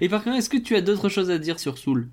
[0.00, 2.08] Et par contre, est-ce que tu as d'autres choses à dire sur Soul?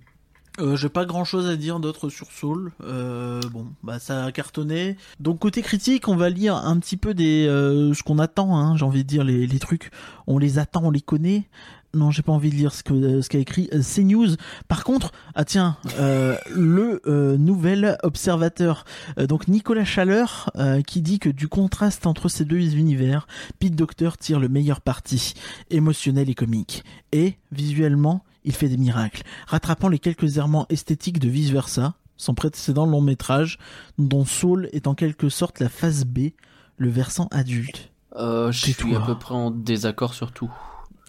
[0.60, 2.72] Euh, j'ai pas grand chose à dire d'autre sur Soul.
[2.84, 4.96] Euh, bon, bah ça a cartonné.
[5.20, 8.58] Donc côté critique, on va lire un petit peu des euh, ce qu'on attend.
[8.58, 9.92] Hein, j'ai envie de dire les trucs.
[10.28, 11.50] On les attend, on les connaît.
[11.96, 14.36] Non, j'ai pas envie de lire ce que euh, ce qu'a écrit euh, CNews.
[14.68, 18.84] Par contre, ah tiens, euh, le euh, nouvel observateur,
[19.18, 20.52] euh, donc Nicolas Chaleur,
[20.86, 23.28] qui dit que du contraste entre ces deux univers,
[23.60, 25.34] Pete Docter tire le meilleur parti,
[25.70, 26.84] émotionnel et comique.
[27.12, 32.34] Et visuellement, il fait des miracles, rattrapant les quelques errements esthétiques de vice versa, son
[32.34, 33.58] précédent long métrage,
[33.98, 36.30] dont Soul est en quelque sorte la phase B,
[36.78, 37.92] le versant adulte.
[38.18, 40.52] euh, Je suis à peu près en désaccord sur tout.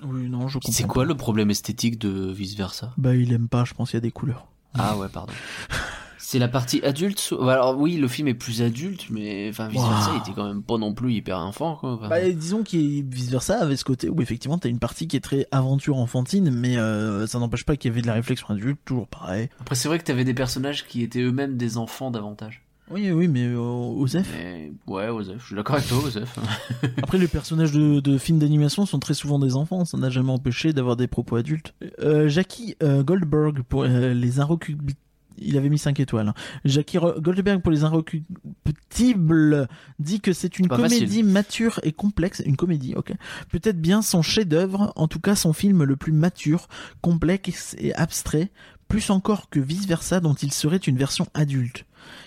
[0.05, 0.73] Oui, non, je comprends.
[0.73, 1.09] C'est quoi pas.
[1.09, 2.93] le problème esthétique de vice versa?
[2.99, 4.47] Bah, il aime pas, je pense qu'il y a des couleurs.
[4.75, 5.33] Ah ouais, pardon.
[6.19, 7.21] C'est la partie adulte.
[7.21, 10.17] so- Alors oui, le film est plus adulte, mais enfin vice versa, Wow.
[10.17, 11.93] il était quand même pas non plus hyper enfant quoi.
[11.95, 15.17] Enfin, Bah, disons qu'il vice versa avait ce côté où effectivement t'as une partie qui
[15.17, 18.49] est très aventure enfantine, mais euh, ça n'empêche pas qu'il y avait de la réflexion
[18.49, 19.51] adulte, toujours pareil.
[19.61, 22.63] Après c'est vrai que t'avais des personnages qui étaient eux-mêmes des enfants davantage.
[22.91, 24.29] Oui, oui, mais euh, Osef.
[24.33, 26.39] Mais ouais, Osef, je suis d'accord avec toi, Osef.
[27.03, 30.31] Après, les personnages de, de films d'animation sont très souvent des enfants, ça n'a jamais
[30.31, 31.75] empêché d'avoir des propos adultes.
[32.01, 34.93] Euh, Jackie euh, Goldberg pour euh, les inrecuptibles.
[35.39, 36.29] Il avait mis 5 étoiles.
[36.29, 36.35] hein.
[36.65, 39.69] Jackie Ro- Goldberg pour les inrecuptibles
[39.99, 41.27] dit que c'est une comédie facile.
[41.27, 42.43] mature et complexe.
[42.47, 43.13] Une comédie, ok.
[43.51, 46.69] Peut-être bien son chef-d'œuvre, en tout cas son film le plus mature,
[47.03, 48.51] complexe et abstrait,
[48.89, 51.85] plus encore que vice versa dont il serait une version adulte.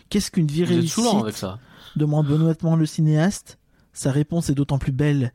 [0.10, 1.60] Qu'est-ce qu'une vie Vous êtes réussie saoulant avec ça.
[1.96, 3.58] demande benoîtement le cinéaste.
[3.94, 5.34] Sa réponse est d'autant plus belle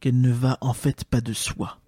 [0.00, 1.78] qu'elle ne va en fait pas de soi.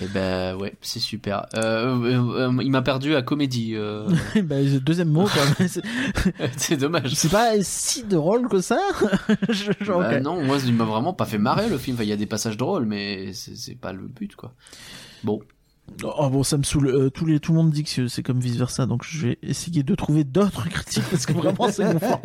[0.00, 1.46] Eh ben ouais, c'est super.
[1.54, 3.74] Euh, euh, euh, il m'a perdu à comédie.
[4.44, 5.42] bah, deuxième mot, quoi.
[5.58, 5.66] Mais
[6.56, 7.14] c'est- dommage.
[7.14, 8.78] c'est pas si drôle que ça.
[9.48, 11.96] Je- genre, Bah non, moi il m'a vraiment pas fait marrer le film.
[11.96, 14.52] Enfin, il y a des passages drôles, mais c'est pas le but quoi.
[15.24, 15.40] Bon,
[16.04, 16.88] Oh bon, ça me saoule.
[16.88, 19.38] Euh, tous les, tout le monde dit que c'est comme vice versa, donc je vais
[19.42, 22.20] essayer de trouver d'autres critiques parce que vraiment c'est gonflant.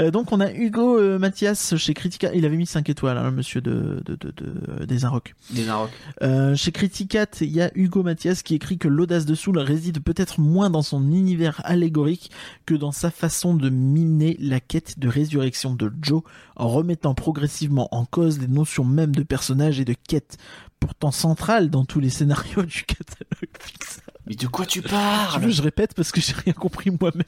[0.00, 2.30] Euh, donc on a Hugo euh, Mathias chez Critica.
[2.34, 5.34] Il avait mis 5 étoiles, hein, le monsieur de, de, de, de- des Inrocks.
[5.50, 5.90] des Narok.
[6.22, 10.00] Euh, chez Criticat, il y a Hugo Mathias qui écrit que l'audace de Soul réside
[10.02, 12.30] peut-être moins dans son univers allégorique
[12.66, 16.22] que dans sa façon de miner la quête de résurrection de Joe
[16.56, 20.38] en remettant progressivement en cause les notions mêmes de personnage et de quête,
[20.80, 24.04] pourtant centrales dans tous les scénarios du catalogue Pixar.
[24.26, 25.42] Mais de quoi tu parles?
[25.42, 27.22] Veux, je répète parce que j'ai rien compris moi-même.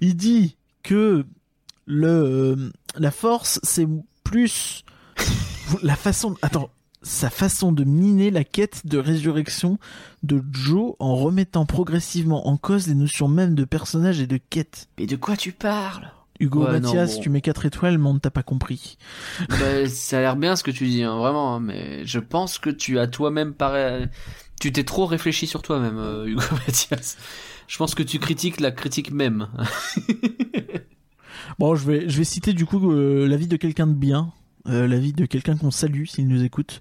[0.00, 1.24] Il dit que
[1.86, 3.86] le euh, la force c'est
[4.22, 4.84] plus
[5.82, 6.70] la façon attends
[7.02, 9.78] sa façon de miner la quête de résurrection
[10.22, 14.88] de Joe en remettant progressivement en cause les notions mêmes de personnage et de quête.
[14.98, 16.10] Mais de quoi tu parles?
[16.40, 17.20] Hugo Ouais, non, Mathias, bon.
[17.22, 18.96] tu mets 4 étoiles, mais on ne t'a pas compris.
[19.48, 22.58] Bah, ça a l'air bien ce que tu dis, hein, vraiment, hein, mais je pense
[22.58, 24.08] que tu as toi-même pareil.
[24.60, 27.16] Tu t'es trop réfléchi sur toi-même, euh, Hugo Mathias.
[27.66, 29.48] Je pense que tu critiques la critique même.
[31.58, 34.32] Bon, je vais, je vais citer du coup euh, l'avis de quelqu'un de bien.
[34.68, 36.80] Euh, l'avis de quelqu'un qu'on salue s'il nous écoute.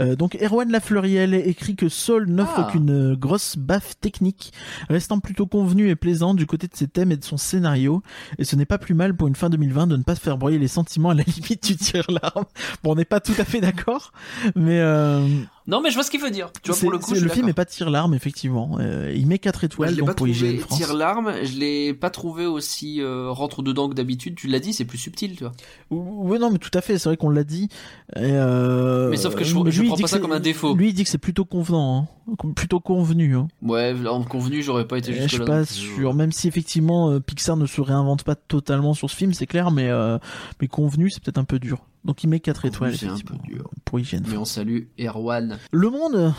[0.00, 2.68] Euh, donc Erwan Lafleuriel écrit que Saul n'offre Ah.
[2.70, 4.52] qu'une grosse baffe technique,
[4.88, 8.02] restant plutôt convenu et plaisant du côté de ses thèmes et de son scénario.
[8.38, 10.36] Et ce n'est pas plus mal pour une fin 2020 de ne pas se faire
[10.38, 12.44] broyer les sentiments à la limite du tir-larme.
[12.82, 14.12] Bon, on n'est pas tout à fait d'accord,
[14.54, 15.26] mais euh,
[15.66, 16.50] Non, mais je vois ce qu'il veut dire.
[16.62, 17.48] Tu vois, pour le coup, le film d'accord.
[17.48, 18.78] est pas tir-larme, effectivement.
[18.80, 20.76] Euh, il met 4 Moi, étoiles donc pas pour IGN France.
[20.78, 24.34] tire larme, je l'ai pas trouvé aussi euh, rentre dedans que d'habitude.
[24.34, 25.52] Tu l'as dit, c'est plus subtil, tu vois.
[25.90, 27.68] Oui, non, mais tout à fait, c'est vrai qu'on l'a dit.
[28.16, 30.40] Et, euh, Mais sauf que je- je lui, prends dit pas ça c'est- comme un
[30.40, 30.74] défaut.
[30.74, 32.34] Lui, il dit que c'est plutôt convenant, hein.
[32.56, 33.36] Plutôt convenu.
[33.36, 33.48] Hein.
[33.62, 37.10] Ouais, en convenu, j'aurais pas été Et jusque je suis pas sûr, même si effectivement
[37.10, 40.18] euh, Pixar ne se réinvente pas totalement sur ce film, c'est clair, mais, euh,
[40.60, 41.84] mais convenu, c'est peut-être un peu dur.
[42.04, 43.70] Donc il met 4 Convenu, étoiles, c'est un effectivement, peu dur.
[43.84, 44.22] pour IGN.
[44.26, 45.58] Mais on salue Erwan.
[45.70, 46.34] Le Monde,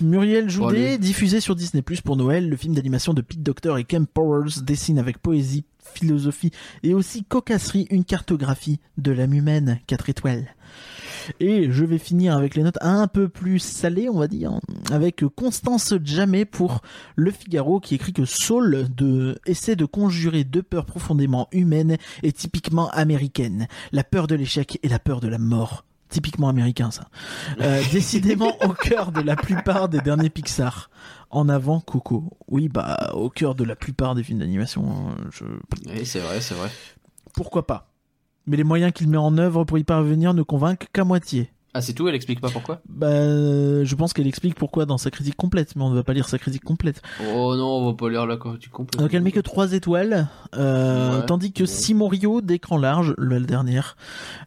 [0.00, 3.84] Muriel Joudet, diffusé sur Disney Plus pour Noël, le film d'animation de Pete Docter et
[3.84, 6.52] Ken Powers dessine avec poésie, philosophie
[6.84, 10.46] et aussi cocasserie une cartographie de l'âme humaine, 4 étoiles.
[11.40, 14.58] Et je vais finir avec les notes un peu plus salées, on va dire,
[14.90, 16.80] avec Constance Jamais pour
[17.16, 22.32] Le Figaro qui écrit que Saul de, essaie de conjurer deux peurs profondément humaines et
[22.32, 25.84] typiquement américaines, la peur de l'échec et la peur de la mort.
[26.08, 27.08] Typiquement américain ça.
[27.60, 30.88] Euh, décidément au cœur de la plupart des derniers Pixar.
[31.30, 32.38] En avant Coco.
[32.48, 35.10] Oui, bah au cœur de la plupart des films d'animation.
[35.10, 35.44] hein, Je...
[35.86, 36.70] Oui, c'est vrai, c'est vrai.
[37.34, 37.90] Pourquoi pas?
[38.48, 41.50] Mais les moyens qu'il met en œuvre pour y parvenir ne convainquent qu'à moitié.
[41.74, 42.80] Ah, c'est tout, elle explique pas pourquoi?
[42.88, 43.08] Bah,
[43.84, 46.26] je pense qu'elle explique pourquoi dans sa critique complète, mais on ne va pas lire
[46.26, 47.02] sa critique complète.
[47.34, 48.98] Oh non, on va pas lire la tu complète.
[48.98, 51.70] Donc elle met que 3 étoiles, euh, Ouais, tandis que bon.
[51.70, 53.96] Simon Rio, d'écran large, la dernière,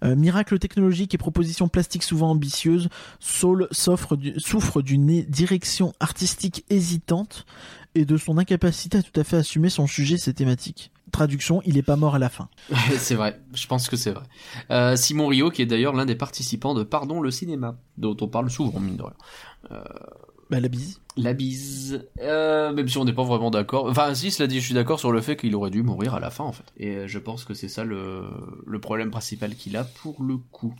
[0.03, 2.89] euh, miracle technologique et propositions plastiques souvent ambitieuses,
[3.19, 7.45] Saul souffre d'une direction artistique hésitante
[7.93, 10.90] et de son incapacité à tout à fait assumer son sujet et ses thématiques.
[11.11, 12.49] Traduction, il est pas mort à la fin.
[12.97, 14.23] c'est vrai, je pense que c'est vrai.
[14.69, 18.27] Euh, Simon Rio, qui est d'ailleurs l'un des participants de Pardon le cinéma, dont on
[18.27, 19.83] parle souvent, mine de rien.
[20.51, 20.99] Bah la bise.
[21.15, 22.05] La bise.
[22.19, 23.85] Euh, même si on n'est pas vraiment d'accord.
[23.85, 26.19] Enfin, si, cela dit, je suis d'accord sur le fait qu'il aurait dû mourir à
[26.19, 26.65] la fin, en fait.
[26.75, 28.25] Et euh, je pense que c'est ça le,
[28.67, 30.75] le problème principal qu'il a pour le coup.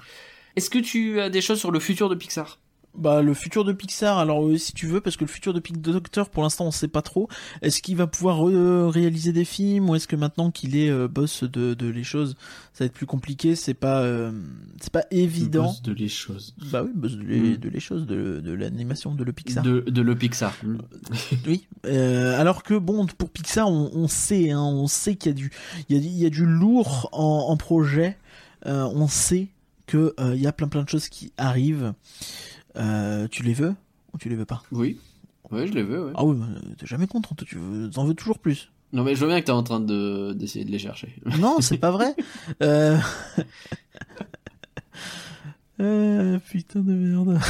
[0.58, 2.60] Est-ce que tu as des choses sur le futur de Pixar?
[2.94, 5.62] Bah le futur de Pixar, alors euh, si tu veux, parce que le futur de
[5.62, 7.30] Pixar Doctor, pour l'instant on sait pas trop.
[7.62, 11.08] Est-ce qu'il va pouvoir euh, réaliser des films ou est-ce que maintenant qu'il est euh,
[11.08, 12.36] boss de, de les choses,
[12.74, 14.04] ça va être plus compliqué C'est pas
[14.82, 15.68] c'est pas évident.
[15.68, 16.54] Boss de les choses.
[16.72, 17.58] Bah oui, boss de les, Mm.
[17.58, 19.64] de les choses, de, de l'animation, de le Pixar.
[19.64, 20.54] De, de le Pixar.
[21.48, 21.68] Oui.
[21.86, 25.52] Alors que bon, pour Pixar, on, on sait, hein, on sait qu'il y a du,
[25.90, 28.18] il y a, il y a du lourd en, en projet.
[28.66, 29.48] On sait
[29.88, 31.94] que il y a plein plein de choses qui arrivent.
[32.78, 33.76] Euh, tu les veux
[34.14, 34.64] ou tu les veux pas?
[34.72, 34.98] Oui.
[35.52, 36.12] Je les veux, ouais.
[36.16, 38.72] Ah oui, mais t'es jamais content, tu veux, t'en veux toujours plus.
[38.94, 41.14] Non, mais je vois bien que t'es en train de, d'essayer de les chercher.
[41.40, 42.16] Non, c'est pas vrai.
[42.64, 42.98] Euh...
[45.82, 47.38] euh, putain de merde.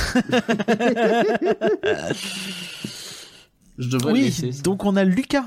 [3.78, 4.51] Je devrais Oui, laisser.
[4.63, 5.45] donc on a Lucas.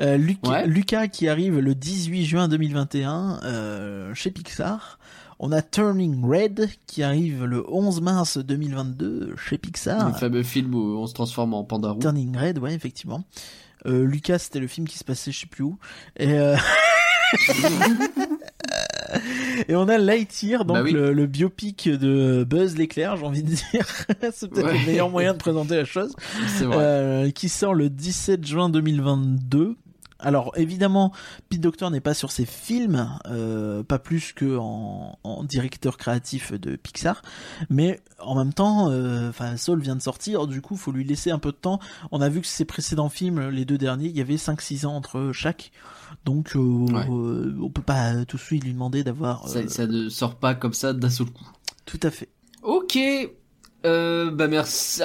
[0.00, 0.66] Euh, Luc- Ouais.
[0.66, 4.98] Lucas qui arrive le 18 juin 2021 euh, chez Pixar.
[5.44, 10.06] On a Turning Red qui arrive le 11 mars 2022 chez Pixar.
[10.08, 11.98] Le fameux film où on se transforme en panda roux.
[11.98, 13.24] Turning Red, ouais, effectivement.
[13.86, 15.78] Euh, Lucas, c'était le film qui se passait je sais plus où.
[16.16, 16.56] Et, euh...
[19.68, 20.92] Et on a Lightyear, donc Bah oui.
[20.92, 23.86] le, le biopic de Buzz l'éclair, j'ai envie de dire.
[24.32, 24.78] C'est peut-être Ouais.
[24.78, 26.14] le meilleur moyen de présenter la chose.
[26.60, 26.76] Vrai.
[26.78, 29.76] Euh, qui sort le 17 juin 2022.
[30.22, 31.12] Alors évidemment,
[31.48, 36.52] Pete Docter n'est pas sur ses films, euh, pas plus que en, en directeur créatif
[36.52, 37.22] de Pixar,
[37.68, 41.38] mais en même temps, euh, Saul vient de sortir, du coup faut lui laisser un
[41.38, 41.80] peu de temps.
[42.12, 44.94] On a vu que ses précédents films, les deux derniers, il y avait 5-6 ans
[44.94, 45.72] entre chaque,
[46.24, 47.06] donc euh, Ouais.
[47.60, 49.48] on peut pas tout de suite lui demander d'avoir.
[49.48, 51.50] Ça, ça ne sort pas comme ça d'un seul coup.
[51.84, 52.28] Tout à fait.
[52.62, 52.96] Ok.
[53.84, 55.02] Euh, bah merci.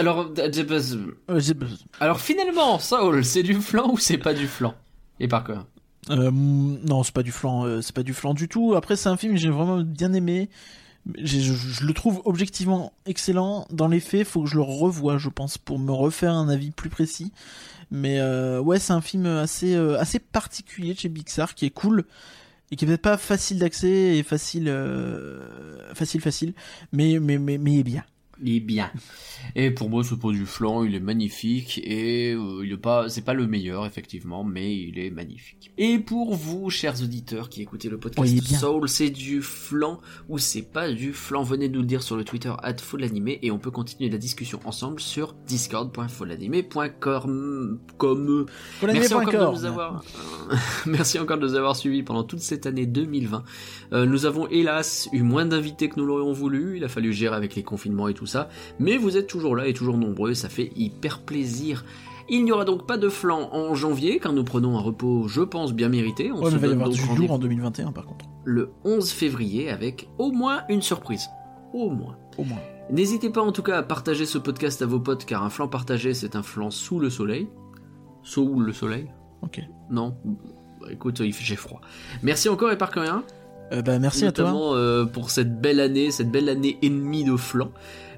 [1.99, 4.75] Alors finalement, Saul, c'est du flan ou c'est pas du flan?
[5.19, 5.67] Et par quoi
[6.09, 8.75] Euh, non, c'est pas du flan, euh, c'est pas du flan du tout.
[8.75, 10.49] Après, c'est un film que j'ai vraiment bien aimé.
[11.23, 13.65] Je, le trouve objectivement excellent.
[13.71, 16.71] Dans les faits, faut que je le revoie, je pense, pour me refaire un avis
[16.71, 17.31] plus précis.
[17.91, 22.03] Mais euh, ouais, c'est un film assez assez particulier chez Pixar qui est cool
[22.69, 24.69] et qui est peut-être pas facile d'accès et facile
[25.93, 26.53] facile facile,
[26.91, 28.03] mais mais mais mais il est bien.
[28.43, 28.91] Il est bien.
[29.55, 33.09] Et pour moi, ce pot du flan, il est magnifique et euh, il est pas,
[33.09, 35.71] c'est pas le meilleur effectivement, mais il est magnifique.
[35.77, 38.59] Et pour vous, chers auditeurs qui écoutez le podcast.
[38.59, 42.23] Soul, c'est du flan ou c'est pas du flan Venez nous le dire sur le
[42.23, 47.79] Twitter @folanimé et on peut continuer la discussion ensemble sur discord.folanimé.com.
[47.97, 48.45] Comme
[48.83, 50.03] Merci encore de nous avoir,
[50.51, 53.43] euh, merci encore de nous avoir suivis pendant toute cette année 2020.
[53.93, 56.77] Euh, nous avons hélas eu moins d'invités que nous l'aurions voulu.
[56.77, 58.49] Il a fallu gérer avec les confinements et tout ça.
[58.79, 60.33] Mais vous êtes toujours là et toujours nombreux.
[60.33, 61.83] Ça fait hyper plaisir.
[62.29, 65.41] Il n'y aura donc pas de flan en janvier, car nous prenons un repos, je
[65.41, 66.31] pense, bien mérité.
[66.31, 68.25] On Ouais, se mais va y avoir du en 2021 par contre.
[68.43, 71.29] le 11 février avec au moins une surprise.
[71.73, 72.17] Au moins.
[72.37, 72.59] Au moins.
[72.91, 75.67] N'hésitez pas en tout cas à partager ce podcast à vos potes, car un flan
[75.69, 77.47] partagé, c'est un flan sous le soleil.
[78.23, 79.07] Sous le soleil
[79.41, 79.61] Ok.
[79.89, 80.15] Non
[80.81, 81.81] Bah, Écoute, il fait- j'ai froid.
[82.23, 83.23] Merci encore et par rien.
[83.73, 84.51] Euh, bah, merci à toi.
[84.75, 87.69] euh, pour cette belle année, cette belle année ennemie de flan.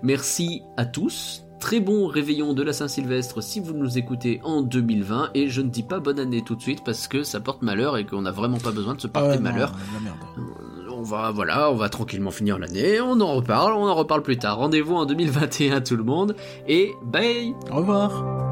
[0.04, 1.46] Merci à tous.
[1.60, 5.70] Très bon réveillon de la Saint-Sylvestre si vous nous écoutez en 2020 et je ne
[5.70, 8.32] dis pas bonne année tout de suite parce que ça porte malheur et qu'on n'a
[8.32, 9.74] vraiment pas besoin de se Ah porter ouais, non, malheur.
[9.94, 10.18] la merde.
[10.38, 14.22] Euh, On va voilà, on va tranquillement finir l'année, on en reparle, on en reparle
[14.24, 14.58] plus tard.
[14.58, 16.34] Rendez-vous en 2021 tout le monde
[16.66, 17.54] et bye.
[17.72, 18.49] Au revoir.